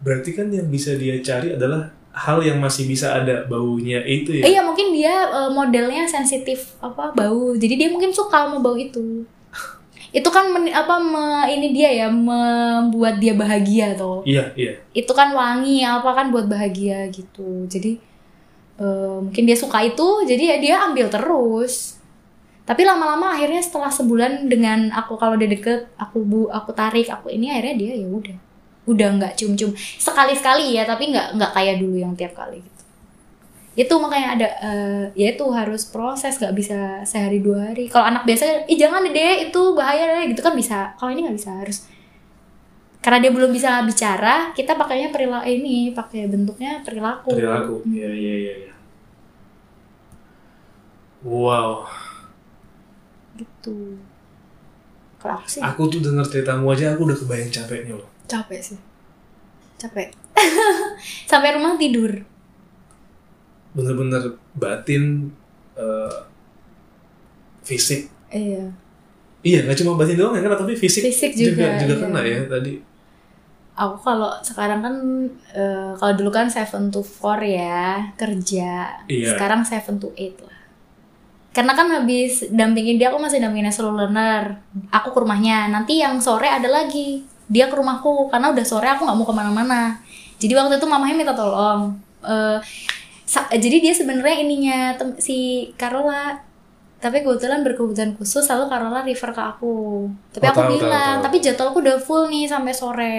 [0.00, 4.44] Berarti kan yang bisa dia cari adalah hal yang masih bisa ada baunya itu ya.
[4.46, 7.58] Iya, mungkin dia eh, modelnya sensitif apa bau.
[7.58, 9.26] Jadi dia mungkin suka sama bau itu.
[10.18, 14.22] itu kan men- apa me- ini dia ya membuat dia bahagia tuh.
[14.22, 14.78] Iya, iya.
[14.94, 17.66] Itu kan wangi apa kan buat bahagia gitu.
[17.66, 17.98] Jadi
[18.78, 21.98] eh, mungkin dia suka itu, jadi ya dia ambil terus.
[22.64, 27.28] Tapi lama-lama akhirnya setelah sebulan dengan aku kalau dia deket, aku bu, aku tarik, aku
[27.28, 28.38] ini akhirnya dia ya udah,
[28.84, 32.82] udah nggak cium-cium sekali-sekali ya, tapi nggak nggak kayak dulu yang tiap kali gitu.
[33.74, 37.90] Itu makanya ada, eh, ya itu harus proses, nggak bisa sehari dua hari.
[37.90, 40.94] Kalau anak biasa, ih jangan deh, itu bahaya deh, gitu kan bisa.
[40.94, 41.78] Kalau ini nggak bisa, harus
[43.04, 47.36] karena dia belum bisa bicara, kita pakainya perilaku ini, pakai bentuknya perilaku.
[47.36, 47.74] Perilaku.
[47.84, 47.92] Hmm.
[47.92, 48.72] Iya, iya, iya, iya.
[51.24, 51.88] Wow,
[53.34, 53.98] Gitu.
[55.18, 58.13] Kalau aku sih aku tuh denger ceritamu aja aku udah kebayang capeknya loh.
[58.26, 58.78] Capek sih.
[59.80, 60.12] Capek.
[61.30, 62.24] Sampai rumah tidur.
[63.74, 65.34] Bener-bener batin,
[65.74, 66.18] eh,
[67.66, 68.08] fisik.
[68.30, 68.70] Iya.
[69.44, 72.02] Iya, nggak cuma batin doang ya kan, tapi fisik, Fisik juga juga, juga iya.
[72.02, 72.72] kena ya tadi.
[73.74, 74.94] Aku kalau sekarang kan
[75.52, 79.02] eh, kalau dulu kan 7 to 4 ya kerja.
[79.10, 79.34] Iya.
[79.34, 80.60] Sekarang 7 to 8 lah.
[81.54, 84.58] Karena kan habis dampingin dia aku masih dampingin slow learner.
[84.90, 85.70] Aku ke rumahnya.
[85.70, 87.33] Nanti yang sore ada lagi.
[87.46, 89.80] Dia ke rumahku karena udah sore aku nggak mau ke mana-mana.
[90.36, 91.92] Jadi waktu itu mamanya minta tolong.
[92.20, 92.58] Eh,
[93.24, 94.78] sa- jadi dia sebenarnya ininya
[95.16, 95.36] si
[95.74, 96.36] Carola
[96.96, 101.14] tapi kebetulan berkebutuhan khusus lalu Carola refer ke aku tapi Oh, aku tahu, tahu, bilang
[101.14, 101.22] tahu.
[101.22, 103.16] tapi jadwalku udah full nih sampai sore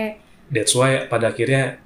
[0.48, 1.78] That's why pada akhirnya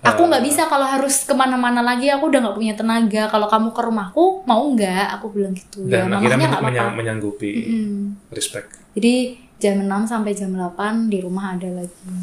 [0.00, 3.46] aku eh, nggak bisa kalau harus ke mana-mana lagi aku udah nggak punya tenaga kalau
[3.46, 8.30] kamu ke rumahku mau nggak aku bilang gitu dan ya akhirnya menyang- menyanggupi Mm-mm.
[8.30, 8.70] respect.
[8.92, 12.16] jadi jam 6 sampai jam 8 di rumah ada lagi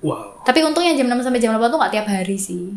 [0.00, 2.72] Wow, tapi untungnya jam 6 sampai jam 8 tuh nggak tiap hari sih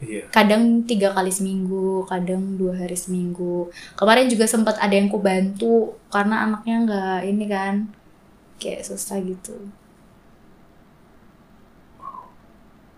[0.00, 0.24] iya.
[0.28, 3.72] kadang tiga kali seminggu, kadang dua hari seminggu.
[3.96, 7.74] Kemarin juga sempat ada yang ku bantu karena anaknya nggak ini kan
[8.60, 9.56] kayak susah gitu.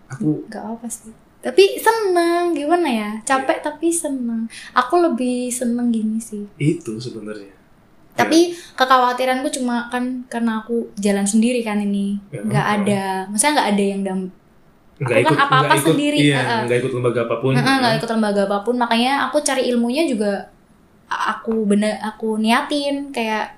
[0.09, 1.13] Aku Gak apa sih.
[1.39, 3.11] Tapi seneng gimana ya?
[3.23, 4.49] Capek tapi seneng.
[4.75, 6.43] Aku lebih seneng gini sih.
[6.59, 7.55] itu sebenarnya.
[8.19, 8.39] Tapi
[8.75, 13.83] kekhawatiranku cuma kan karena aku jalan sendiri kan ini, Ya, nggak ada, maksudnya nggak ada
[13.83, 14.19] yang dam,
[14.99, 16.61] nggak Aku kan ikut apa-apa nggak ikut, sendiri, Iya, heeh.
[16.67, 17.51] nggak ikut lembaga apa pun.
[17.55, 20.31] Heeh, nggak ikut lembaga apa pun makanya aku cari ilmunya juga
[21.09, 23.57] aku bener aku niatin kayak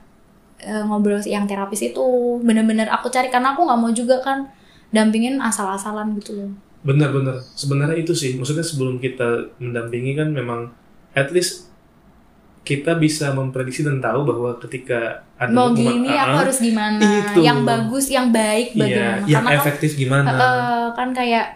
[0.62, 2.06] eh, ngobrol yang terapis itu
[2.40, 4.48] bener-bener aku cari karena aku nggak mau juga kan
[4.92, 6.52] dampingin asal-asalan gitu loh
[6.82, 7.38] Benar-benar.
[7.54, 8.34] Sebenarnya itu sih.
[8.34, 10.74] Maksudnya sebelum kita mendampingi kan memang
[11.14, 11.70] at least
[12.62, 17.42] kita bisa memprediksi dan tahu bahwa ketika ada mau gini AA, aku harus gimana Itu.
[17.42, 20.30] yang bagus yang baik iya, bagaimana yang karena kan efektif gimana?
[20.30, 21.48] eh, kan kayak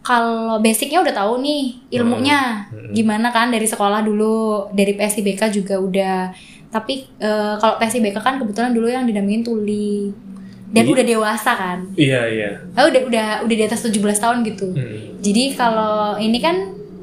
[0.00, 2.92] kalau basicnya udah tahu nih ilmunya Hmm.
[2.92, 6.28] gimana kan dari sekolah dulu dari PSIBK juga udah
[6.68, 10.12] tapi eh, kalau PSIBK kan kebetulan dulu yang didampingin Tuli
[10.68, 12.50] dan Jadi- udah dewasa kan Iya, iya.
[12.74, 15.16] Ah, udah udah udah di atas 17 tahun gitu Hmm.
[15.18, 16.56] jadi kalau ini kan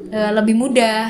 [0.08, 1.10] eh, lebih mudah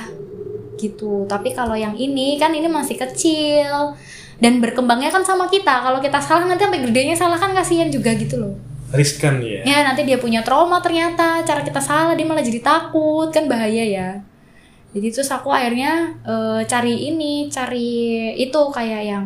[0.80, 1.26] gitu.
[1.26, 3.96] Tapi kalau yang ini kan ini masih kecil.
[4.42, 5.86] Dan berkembangnya kan sama kita.
[5.86, 8.56] Kalau kita salah nanti sampai gedenya salah kan kasihan juga gitu loh.
[8.92, 9.64] Riskan ya.
[9.64, 11.46] ya nanti dia punya trauma ternyata.
[11.46, 13.30] Cara kita salah dia malah jadi takut.
[13.30, 14.10] Kan bahaya ya.
[14.92, 19.26] Jadi terus aku akhirnya eh, cari ini cari itu kayak yang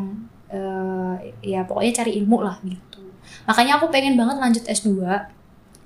[1.43, 3.01] ya pokoknya cari ilmu lah gitu.
[3.45, 5.03] Makanya aku pengen banget lanjut S2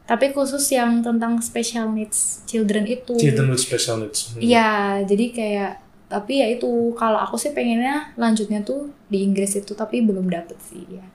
[0.10, 4.34] tapi khusus yang tentang special needs children itu Children with special needs.
[4.34, 4.42] Hmm.
[4.42, 4.70] Iya,
[5.06, 5.72] jadi kayak
[6.10, 6.66] tapi ya itu
[6.98, 11.06] kalau aku sih pengennya lanjutnya tuh di Inggris itu tapi belum dapet sih ya.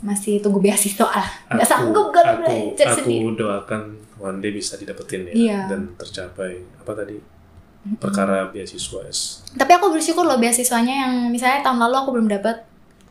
[0.00, 1.28] Masih tunggu beasiswa lah.
[1.52, 3.36] Nggak sanggup kalau aku, aku sendiri.
[3.36, 5.60] doakan one day bisa didapetin ya Iya.
[5.68, 7.20] dan tercapai apa tadi
[8.00, 9.44] perkara beasiswa S.
[9.60, 12.64] Tapi aku bersyukur loh beasiswanya yang misalnya tahun lalu aku belum dapat.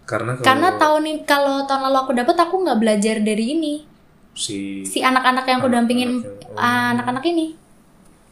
[0.10, 3.76] Karena kalau Karena tahun ini kalau tahun lalu aku dapat aku nggak belajar dari ini.
[4.38, 7.48] Si Si anak-anak yang aku dampingin Anak-anak ah, anak-anak ini.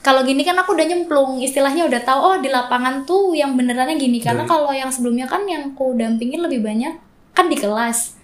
[0.06, 3.98] Kalau gini kan aku udah nyemplung, istilahnya udah tahu oh di lapangan tuh yang benerannya
[3.98, 4.22] gini.
[4.22, 6.94] Karena kalau yang sebelumnya kan yang aku dampingin lebih banyak
[7.34, 8.15] kan di kelas.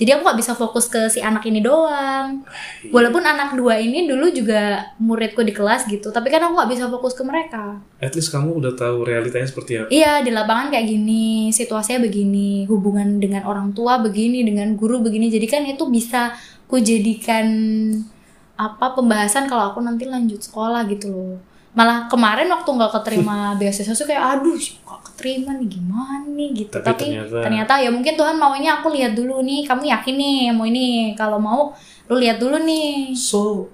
[0.00, 2.40] Jadi aku nggak bisa fokus ke si anak ini doang.
[2.80, 2.88] Iya.
[2.88, 6.84] Walaupun anak dua ini dulu juga muridku di kelas gitu, tapi kan aku nggak bisa
[6.88, 7.76] fokus ke mereka.
[8.00, 9.92] at least kamu udah tahu realitanya seperti apa.
[9.92, 15.28] Iya di lapangan kayak gini, situasinya begini, hubungan dengan orang tua begini, dengan guru begini.
[15.28, 16.32] Jadi kan itu bisa
[16.64, 17.44] ku jadikan
[18.56, 21.49] apa pembahasan kalau aku nanti lanjut sekolah gitu loh.
[21.70, 26.72] Malah kemarin waktu nggak keterima beasiswa tuh kayak aduh kok keterima nih gimana nih gitu.
[26.72, 27.72] Tapi Tapi, ternyata- ternyata...
[27.78, 30.86] ya mungkin Tuhan maunya aku lihat dulu nih, kamu yakin nih mau ini.
[31.14, 31.70] Kalau mau
[32.06, 33.70] lu lihat dulu nih So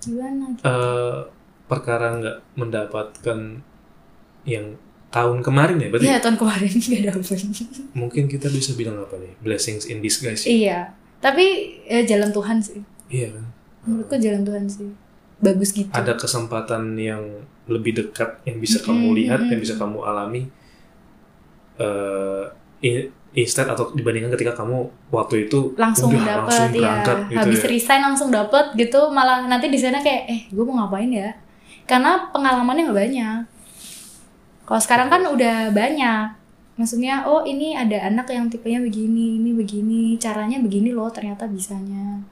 [0.00, 0.50] gimana.
[0.58, 1.18] eh,
[1.64, 3.38] perkara nggak mendapatkan
[4.42, 4.66] yang
[5.08, 7.38] tahun kemarin ya berarti Iya tahun kemarin nggak dapet.
[7.92, 10.50] mungkin kita bisa bilang apa nih blessings in disguise ya?
[10.50, 10.78] Iya,
[11.18, 11.44] tapi
[11.84, 12.80] ya, jalan Tuhan sih.
[13.08, 13.46] iya kan
[13.80, 14.90] Menurutku jalan Tuhan sih.
[15.38, 15.90] Bagus gitu.
[15.94, 17.22] ada kesempatan yang
[17.70, 20.50] lebih dekat yang bisa kamu Mm-mm, lihat yang bisa kamu alami
[21.78, 22.44] eh
[22.82, 26.74] in- instead atau dibandingkan ketika kamu waktu itu langsung udah dapet langsung ya.
[26.80, 27.68] berangkat gitu Habis ya.
[27.70, 31.30] resign langsung dapet gitu, malah nanti di sana kayak eh gue mau ngapain ya?
[31.86, 33.38] Karena pengalamannya nggak banyak.
[34.66, 36.36] Kalau sekarang kan udah banyak.
[36.78, 42.22] Maksudnya, oh ini ada anak yang tipenya begini, ini begini, caranya begini loh ternyata bisanya.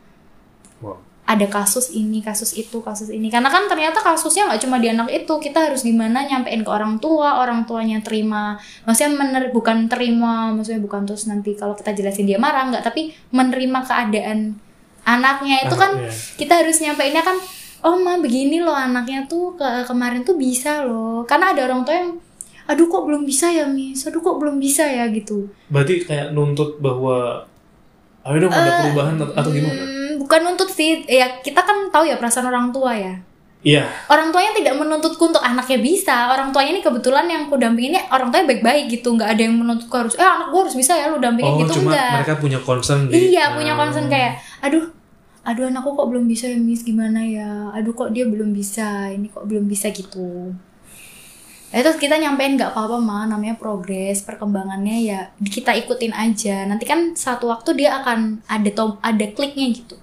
[0.78, 1.02] Wow.
[1.26, 3.26] Ada kasus ini, kasus itu, kasus ini.
[3.26, 7.02] Karena kan ternyata kasusnya nggak cuma di anak itu, kita harus gimana nyampein ke orang
[7.02, 8.54] tua, orang tuanya terima.
[8.86, 13.10] Maksudnya mener, bukan terima, maksudnya bukan terus nanti kalau kita jelasin dia marah nggak, tapi
[13.34, 14.54] menerima keadaan
[15.02, 15.66] anaknya.
[15.66, 16.10] Itu kan Anaknya.
[16.38, 17.38] kita harus nyampeinnya kan
[17.86, 21.22] oh ma begini loh anaknya tuh ke kemarin tuh bisa loh.
[21.26, 22.10] Karena ada orang tua yang
[22.66, 25.06] aduh kok belum bisa ya mis aduh kok belum bisa ya?
[25.10, 25.46] Gitu.
[25.70, 27.46] Berarti kayak nuntut bahwa
[28.26, 29.82] ayo dong ada perubahan atau, atau gimana?
[29.86, 29.95] Hmm,
[30.26, 33.14] bukan nuntut sih ya kita kan tahu ya perasaan orang tua ya.
[33.66, 33.82] Iya.
[34.06, 36.30] Orang tuanya tidak menuntutku untuk anaknya bisa.
[36.30, 39.10] Orang tuanya ini kebetulan yang aku dampingin ini orang tuanya baik-baik gitu.
[39.18, 41.82] Nggak ada yang menuntutku harus eh anak gue harus bisa ya lu dampingin oh gitu
[41.82, 42.12] cuma enggak.
[42.22, 43.78] mereka punya concern di Iya punya Ah.
[43.82, 44.86] concern kayak, aduh,
[45.42, 46.86] aduh anakku kok belum bisa ya miss?
[46.86, 49.90] Gimana ya, aduh kok dia belum bisa, ini kok belum bisa?
[49.90, 50.54] Gitu.
[51.74, 56.62] Ya, terus kita nyampein nggak apa-apa mah, namanya progres, perkembangannya ya kita ikutin aja.
[56.70, 59.98] Nanti kan satu waktu dia akan ada tom ada kliknya gitu.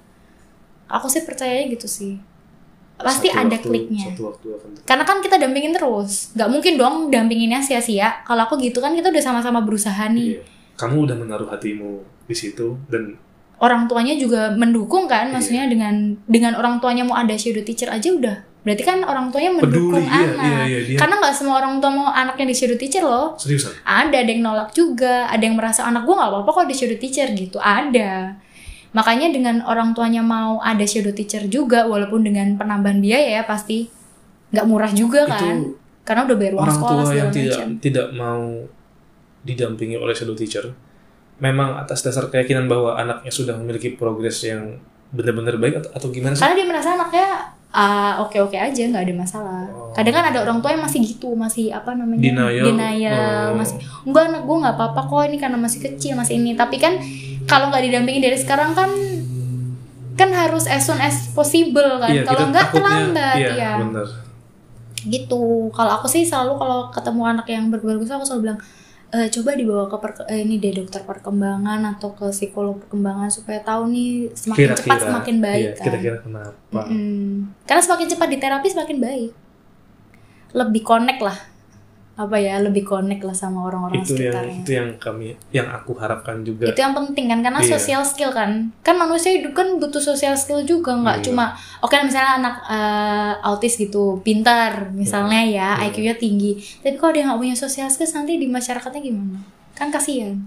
[0.94, 2.22] Aku sih percayanya gitu sih.
[2.96, 4.06] Pasti Satu ada waktu- kliknya.
[4.08, 8.22] satu waktu akan Karena kan kita dampingin terus, nggak mungkin dong dampinginnya sia-sia.
[8.22, 10.38] Kalau aku gitu kan kita udah sama-sama berusaha nih.
[10.38, 10.41] Iya.
[10.74, 13.14] kamu udah menaruh hatimu di situ dan
[13.56, 15.32] orang tuanya juga mendukung kan Iya.
[15.32, 15.94] maksudnya dengan
[16.26, 20.02] dengan orang tuanya mau ada shadow teacher aja udah berarti kan orang tuanya mendukung peduli
[20.02, 23.06] iya, anak iya, iya, dia karena nggak semua orang tua mau anaknya di shadow teacher
[23.06, 26.66] loh seriusan ada ada yang nolak juga ada yang merasa anak gua nggak apa-apa kok
[26.66, 28.34] di shadow teacher gitu ada
[28.94, 33.89] makanya dengan orang tuanya mau ada shadow teacher juga walaupun dengan penambahan biaya ya pasti
[34.50, 35.74] nggak murah juga kan itu
[36.04, 38.44] karena udah bayar uang orang sekolah tua yang tidak macam tidak mau
[39.41, 40.72] didampingi oleh shadow teacher
[41.38, 44.80] memang atas dasar keyakinan bahwa anaknya sudah memiliki progres yang
[45.10, 46.41] benar-benar baik atau, atau gimana sih?
[46.41, 47.28] karena dia merasa anaknya
[47.70, 49.89] ah, oke-oke aja nggak ada masalah Oh.
[49.91, 52.66] kadang kan ada orang tua yang masih gitu masih apa namanya Denial.
[52.66, 53.58] denial, Oh.
[53.58, 56.98] masih enggak anak gue nggak apa-apa kok ini karena masih kecil masih ini tapi kan
[57.46, 58.89] kalau nggak didampingi dari sekarang kan
[60.14, 64.08] kan harus as soon as possible kan Iya, kalau nggak terlambat iya, ya benar.
[65.04, 68.60] gitu kalau aku sih selalu kalau ketemu anak yang berbagus aku selalu bilang
[69.10, 73.62] "Eh, coba dibawa ke per- eh, ini deh dokter perkembangan atau ke psikolog perkembangan supaya
[73.62, 76.80] tahu nih semakin cepat semakin baik iya, kan kira-kira kenapa?
[76.88, 77.46] Mm-mm.
[77.64, 79.32] Karena semakin cepat di terapi semakin baik.
[80.52, 81.38] Lebih connect lah.
[82.14, 84.57] Apa ya, lebih connect lah sama orang-orang itu yang sekitarnya.
[84.61, 86.70] itu yang kami yang aku harapkan juga.
[86.70, 87.74] Itu yang penting kan karena Iya.
[87.74, 88.70] social skill kan.
[88.86, 91.26] Kan manusia hidup kan butuh social skill juga nggak Iya.
[91.26, 91.45] cuma
[91.82, 95.89] oke misalnya anak eh, autis gitu, pintar misalnya ya, Iya.
[95.89, 96.53] IQ-nya tinggi.
[96.80, 99.41] Tapi kalau dia nggak punya social skills nanti di masyarakatnya gimana?
[99.74, 100.38] Kan kasihan.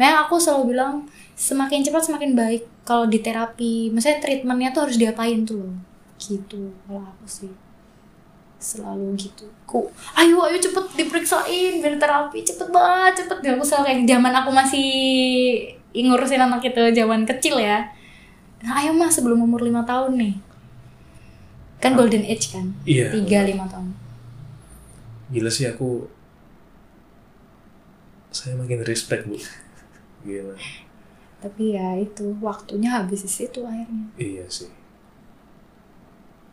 [0.00, 1.04] Makanya aku selalu bilang
[1.36, 3.92] semakin cepat semakin baik kalau di terapi.
[3.92, 5.76] Misalnya treatmentnya tuh harus diapain tuh loh.
[6.16, 7.52] Gitu kalau aku sih.
[8.62, 14.00] Selalu gitu ku ayo ayo cepet diperiksain biar terapi cepet banget cepet aku selalu kayak
[14.06, 14.88] zaman aku masih
[15.92, 17.90] ngurusin anak itu zaman kecil ya
[18.62, 20.34] nah ayo mas sebelum umur lima tahun nih
[21.82, 23.10] kan golden age kan Iya.
[23.10, 23.90] tiga lima tahun
[25.32, 26.04] Gila sih aku
[28.28, 29.36] saya makin respect bu.
[30.22, 30.56] Gila.
[31.42, 34.70] tapi ya itu waktunya habis di situ akhirnya Iya sih.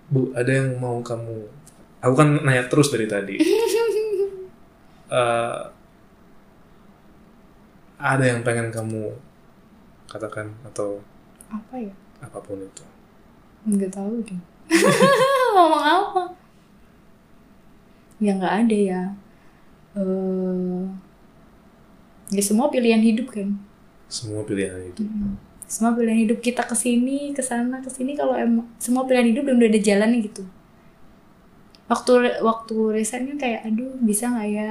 [0.09, 1.45] Bu, ada yang mau kamu?
[1.99, 3.35] Aku kan nanya terus dari tadi.
[5.09, 5.61] Eh,
[7.97, 9.09] ada yang pengen kamu
[10.05, 11.01] katakan atau
[11.49, 11.89] apa ya?
[12.21, 12.85] apa pun itu?
[13.65, 14.37] nggak tahu deh.
[15.57, 16.23] Ngomong apa?
[18.21, 19.01] Ya nggak ada ya.
[19.97, 20.85] Eh
[22.29, 23.57] ya semua pilihan hidup kan?
[24.05, 25.09] Semua pilihan itu.
[25.65, 29.45] semua pilihan hidup kita ke sini ke sana ke sini kalau emang semua pilihan hidup
[29.49, 30.41] udah ada jalannya gitu
[31.89, 34.69] waktu waktu resign kan kayak aduh bisa nggak ya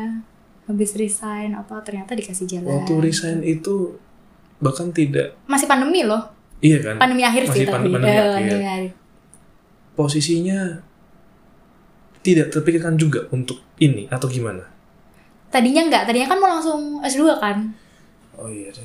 [0.65, 3.99] habis resign apa ternyata dikasih jalan Waktu resign itu
[4.59, 6.97] bahkan tidak masih pandemi loh iya kan?
[6.97, 8.35] pandemi akhir sih Masih pan- tapi pandemi Eh, akhir.
[8.39, 8.91] pandemi akhir.
[9.95, 10.59] Posisinya
[12.21, 14.63] tidak terpikirkan juga untuk ini atau gimana?
[15.49, 17.73] tadinya nggak tadinya kan mau langsung S2 kan
[18.37, 18.85] Oh iya deh.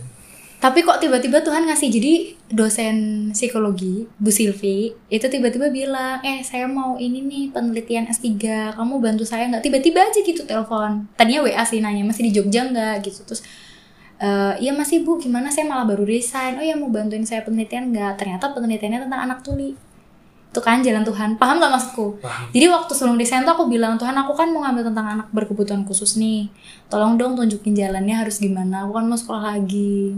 [0.64, 2.14] Tapi kok tiba-tiba Tuhan ngasih jadi
[2.48, 2.96] dosen
[3.36, 9.28] psikologi Bu Silvi itu tiba-tiba bilang, eh saya mau ini nih penelitian S3, kamu bantu
[9.28, 9.60] saya nggak?
[9.60, 11.12] Tiba-tiba aja gitu telepon.
[11.20, 13.44] Tadinya WA sih nanya masih di Jogja nggak gitu terus.
[14.24, 16.56] "Eh, iya masih bu, gimana saya malah baru resign.
[16.56, 18.16] Oh ya mau bantuin saya penelitian nggak?
[18.16, 19.76] Ternyata penelitiannya tentang anak tuli.
[20.48, 21.36] Itu kan jalan Tuhan.
[21.36, 22.24] Paham nggak maksudku?
[22.24, 22.48] Paham.
[22.56, 25.84] Jadi waktu sebelum resign tuh aku bilang Tuhan aku kan mau ngambil tentang anak berkebutuhan
[25.84, 26.48] khusus nih.
[26.88, 28.88] Tolong dong tunjukin jalannya harus gimana.
[28.88, 30.16] Aku kan mau sekolah lagi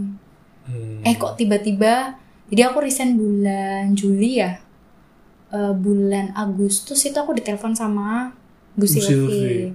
[0.66, 0.98] Hmm.
[1.00, 4.58] eh kok tiba-tiba jadi aku resign bulan Juli ya
[5.46, 8.34] Eh, bulan Agustus itu aku ditelepon sama
[8.74, 9.70] Bu Bu Silvi Silvi.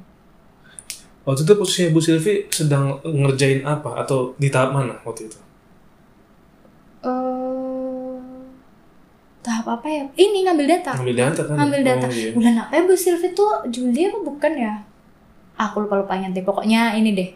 [1.24, 5.40] Waktu itu posisinya Bu Silvi sedang ngerjain apa atau di tahap mana waktu itu?
[7.02, 8.16] Eh,
[9.42, 11.56] tahap apa ya ini ngambil data Ngambil data kan?
[11.58, 12.30] ngambil data Oh, iya.
[12.36, 14.74] bulan apa ya Bu Silvi tuh Juli apa bukan ya
[15.56, 17.30] aku lupa lupa deh pokoknya ini deh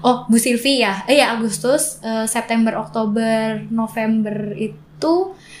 [0.00, 5.14] oh Bu Silvi ya eh ya Agustus eh, September Oktober November itu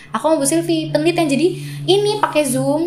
[0.08, 1.46] aku sama Bu Silvi penelitian jadi
[1.84, 2.82] ini pakai Zoom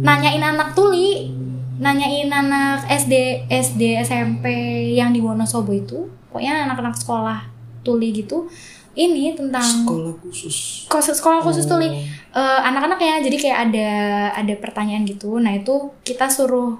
[0.00, 1.30] nanyain anak tuli
[1.74, 4.46] nanyain anak SD SD SMP
[4.92, 7.38] yang di Wonosobo itu pokoknya anak-anak sekolah
[7.82, 8.46] tuli gitu
[8.94, 10.86] ini tentang Sekolah khusus.
[10.86, 11.74] khusus sekolah khusus Oh.
[11.74, 11.90] tuli
[12.34, 13.88] Eh, anak-anak ya jadi kayak ada
[14.34, 15.70] ada pertanyaan gitu nah itu
[16.02, 16.74] kita suruh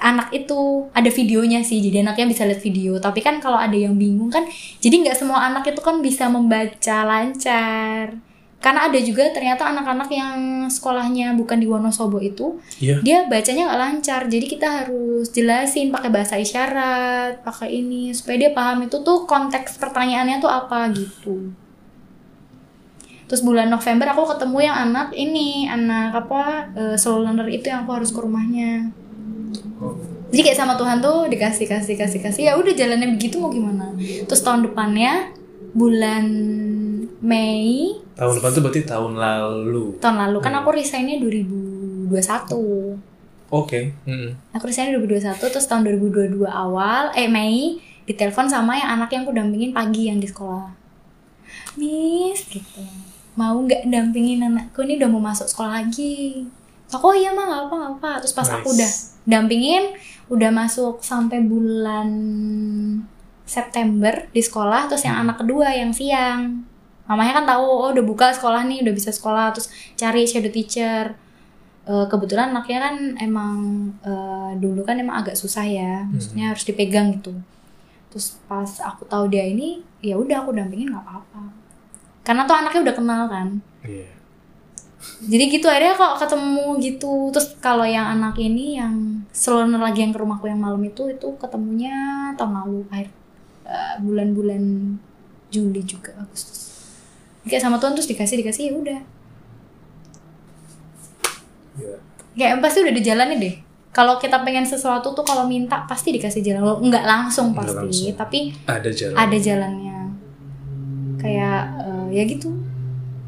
[0.00, 2.96] anak itu ada videonya sih jadi anaknya bisa lihat video.
[2.98, 4.44] Tapi kan kalau ada yang bingung kan
[4.80, 8.16] jadi nggak semua anak itu kan bisa membaca lancar.
[8.56, 10.36] Karena ada juga ternyata anak-anak yang
[10.66, 12.98] sekolahnya bukan di Wonosobo itu Iya.
[13.04, 14.20] dia bacanya nggak lancar.
[14.26, 19.78] Jadi kita harus jelasin pakai bahasa isyarat pakai ini supaya dia paham itu tuh konteks
[19.78, 21.52] pertanyaannya tuh apa gitu.
[23.26, 27.82] Terus bulan November aku ketemu yang anak ini anak apa eh, slow learner itu yang
[27.82, 28.90] aku harus ke rumahnya
[30.28, 33.92] jadi kayak sama Tuhan tuh dikasih kasih kasih kasih ya udah jalannya begitu mau gimana
[34.24, 35.30] terus tahun depannya
[35.72, 36.24] bulan
[37.18, 40.00] Mei Tahun depan itu berarti tahun lalu.
[40.00, 40.60] tahun lalu kan Hmm.
[40.60, 42.96] aku resignnya 2021
[43.46, 43.94] Oke.
[44.02, 44.34] Mm-mm.
[44.52, 49.30] Aku resign 2021 terus tahun 2022 awal eh Mei ditelepon sama yang anak yang aku
[49.30, 50.74] dampingin pagi yang di sekolah.
[51.76, 52.82] Miss gitu.
[53.36, 56.42] Mau nggak dampingin anakku ini udah mau masuk sekolah lagi.
[56.92, 58.10] Aku oh iya mah nggak apa nggak apa.
[58.22, 58.76] Terus pas aku Nice.
[58.78, 58.90] udah
[59.26, 59.84] dampingin
[60.26, 62.08] udah masuk sampai bulan
[63.46, 66.66] September di sekolah terus yang anak kedua yang siang.
[67.06, 71.14] Mamanya kan tahu oh udah buka sekolah nih udah bisa sekolah terus cari shadow teacher.
[71.86, 73.58] Eh, kebetulan anaknya kan emang
[74.02, 77.30] eh, dulu kan emang agak susah ya, maksudnya harus dipegang gitu.
[78.10, 81.46] Terus pas aku tahu dia ini, ya udah aku dampingin nggak apa-apa.
[82.26, 83.48] Karena tuh anaknya udah kenal kan.
[83.86, 84.10] Iya.
[85.16, 87.12] Jadi gitu akhirnya kalau ketemu gitu.
[87.30, 91.28] Terus kalau yang anak ini yang seloner lagi yang ke rumahku yang malam itu itu
[91.36, 91.94] ketemunya
[92.34, 93.08] tahun lalu akhir
[93.64, 94.62] eh, bulan-bulan
[95.48, 96.74] Juli juga Agustus.
[97.46, 99.00] Kayak sama Tuhan terus dikasih dikasih ya udah.
[101.76, 101.96] Iya.
[102.36, 103.54] Kayak pasti udah di jalannya deh.
[103.90, 106.60] Kalau kita pengen sesuatu tuh kalau minta pasti dikasih jalan.
[106.60, 108.12] Walaupun Nggak langsung Nggak pasti, langsung.
[108.18, 108.38] tapi
[108.68, 109.16] Ada jalan.
[109.16, 109.98] ada jalannya.
[111.16, 112.48] Kayak eh, ya gitu.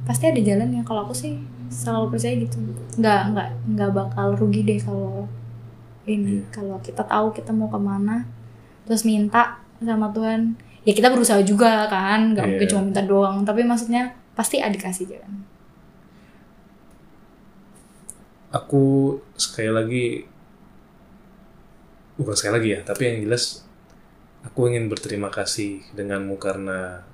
[0.05, 0.85] Pasti ada jalannya.
[0.85, 2.59] Kalau aku sih selalu percaya gitu.
[2.99, 5.29] Nggak nggak nggak bakal rugi deh kalau
[6.09, 6.41] ini.
[6.41, 6.51] Iya.
[6.53, 8.25] Kalau kita tahu kita mau ke mana,
[8.89, 10.57] terus minta sama Tuhan.
[10.83, 12.33] Ya kita berusaha juga kan.
[12.35, 12.73] Nggak mungkin Iya.
[12.73, 13.37] cuma minta doang.
[13.45, 15.45] Tapi maksudnya pasti ada dikasih jalan.
[18.49, 20.07] Aku sekali lagi
[22.19, 23.63] bukan sekali lagi ya tapi yang jelas
[24.43, 27.07] aku ingin berterima kasih denganmu karena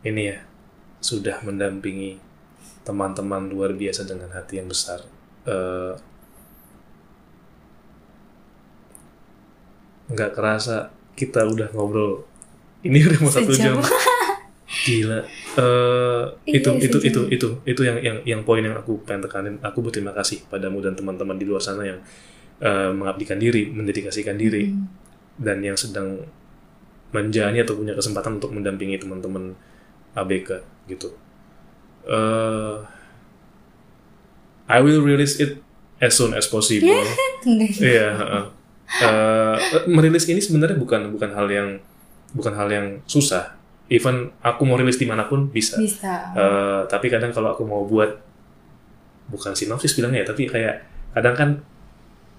[0.00, 0.38] ini ya
[1.04, 2.23] sudah mendampingi
[2.84, 5.00] teman-teman luar biasa dengan hati yang besar
[5.44, 5.92] Eh,
[10.08, 12.24] nggak kerasa kita udah ngobrol.
[12.84, 13.80] Ini udah mau satu jam.
[14.84, 15.20] Gila.
[15.60, 19.54] Eh, Iya, itu itu itu itu itu yang yang yang poin yang aku pengen tekanin.
[19.60, 22.00] Aku berterima kasih padamu dan teman-teman di luar sana yang
[22.60, 24.88] eh, mengabdikan diri mendedikasikan diri Hmm.
[25.40, 26.24] dan yang sedang
[27.14, 29.54] menjalani atau punya kesempatan untuk mendampingi teman-teman
[30.16, 31.12] ABK gitu.
[32.04, 32.76] Eh,
[34.64, 35.60] I will release it
[36.00, 36.88] as soon as possible.
[37.44, 38.08] Iya.
[38.16, 38.44] heeh.
[39.04, 41.68] Eh, merilis ini sebenarnya bukan bukan hal yang
[42.32, 43.52] bukan hal yang susah.
[43.92, 45.76] Even aku mau rilis di mana pun bisa.
[45.76, 46.32] Bisa.
[46.32, 48.16] Eh, tapi kadang kalau aku mau buat
[49.28, 51.50] bukan sinopsis bilangnya ya, tapi kayak kadang kan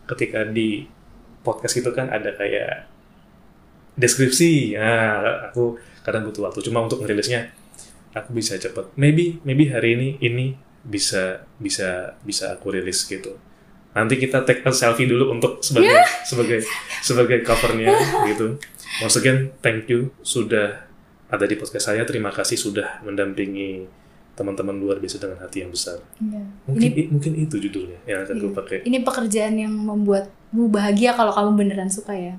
[0.09, 0.89] ketika di
[1.45, 2.89] podcast itu kan ada kayak
[3.93, 4.74] deskripsi.
[4.78, 6.66] Nah, aku kadang butuh waktu.
[6.66, 7.53] Cuma untuk ngerilisnya
[8.16, 8.95] aku bisa cepet.
[8.95, 10.45] Maybe maybe hari ini ini
[10.82, 13.36] bisa bisa bisa aku rilis gitu.
[13.91, 16.59] Nanti kita take a selfie dulu untuk sebagai sebagai
[16.99, 17.91] sebagai covernya
[18.26, 18.55] gitu.
[18.99, 20.88] Once again, thank you sudah
[21.28, 22.03] ada di podcast saya.
[22.03, 23.88] Terima kasih sudah mendampingi
[24.36, 25.95] teman-teman luar biasa dengan hati yang besar.
[26.20, 26.43] Iya.
[26.68, 28.57] Mungkin Ini i- mungkin itu judulnya yang akan gue Iya.
[28.59, 28.78] pakai.
[28.84, 32.36] ini pekerjaan yang membuatmu bahagia kalau kamu beneran suka ya.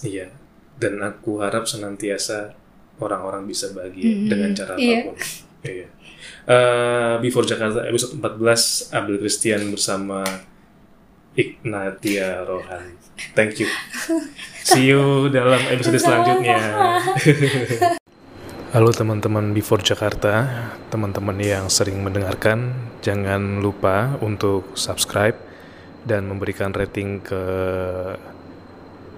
[0.00, 0.28] Iya.
[0.76, 2.52] Dan aku harap senantiasa
[3.00, 4.28] orang-orang bisa bahagia Mm-mm.
[4.28, 4.98] dengan cara Iya.
[4.98, 5.16] apa pun.
[5.60, 5.86] Iya.
[6.46, 10.20] Eh, Before Jakarta episode 14 Abdul Christian bersama
[11.32, 12.96] Ignatia Rohan.
[13.32, 13.68] Thank you.
[14.62, 16.58] See you dalam episode selanjutnya.
[18.70, 20.46] Halo teman-teman Before Jakarta,
[20.88, 22.70] teman-teman yang sering mendengarkan,
[23.00, 25.34] jangan lupa untuk subscribe
[26.02, 27.42] dan memberikan rating ke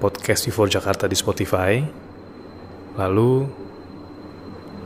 [0.01, 1.85] podcast Before Jakarta di Spotify.
[2.97, 3.45] Lalu,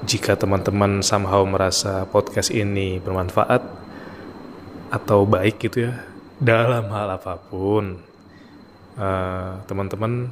[0.07, 3.59] jika teman-teman somehow merasa podcast ini bermanfaat
[4.95, 6.07] atau baik gitu ya,
[6.39, 7.99] dalam hal apa pun,
[8.95, 10.31] eh, teman-teman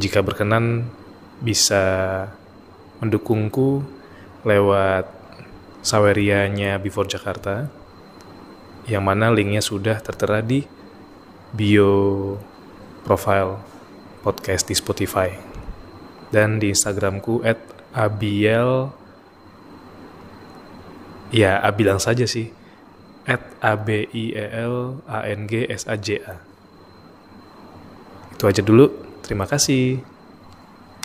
[0.00, 0.88] jika berkenan
[1.44, 1.84] bisa
[3.04, 3.84] mendukungku
[4.48, 5.04] lewat
[5.84, 7.68] sawerianya Before Jakarta
[8.88, 10.64] yang mana linknya sudah tertera di
[11.52, 12.34] bio
[13.04, 13.60] profile
[14.24, 15.28] podcast di Spotify
[16.32, 18.92] dan di Instagramku at abiel
[21.32, 22.52] ya abilang saja sih.
[23.28, 26.40] At a b i e l a n g s a j a.
[28.32, 28.88] Itu aja dulu.
[29.20, 30.00] Terima kasih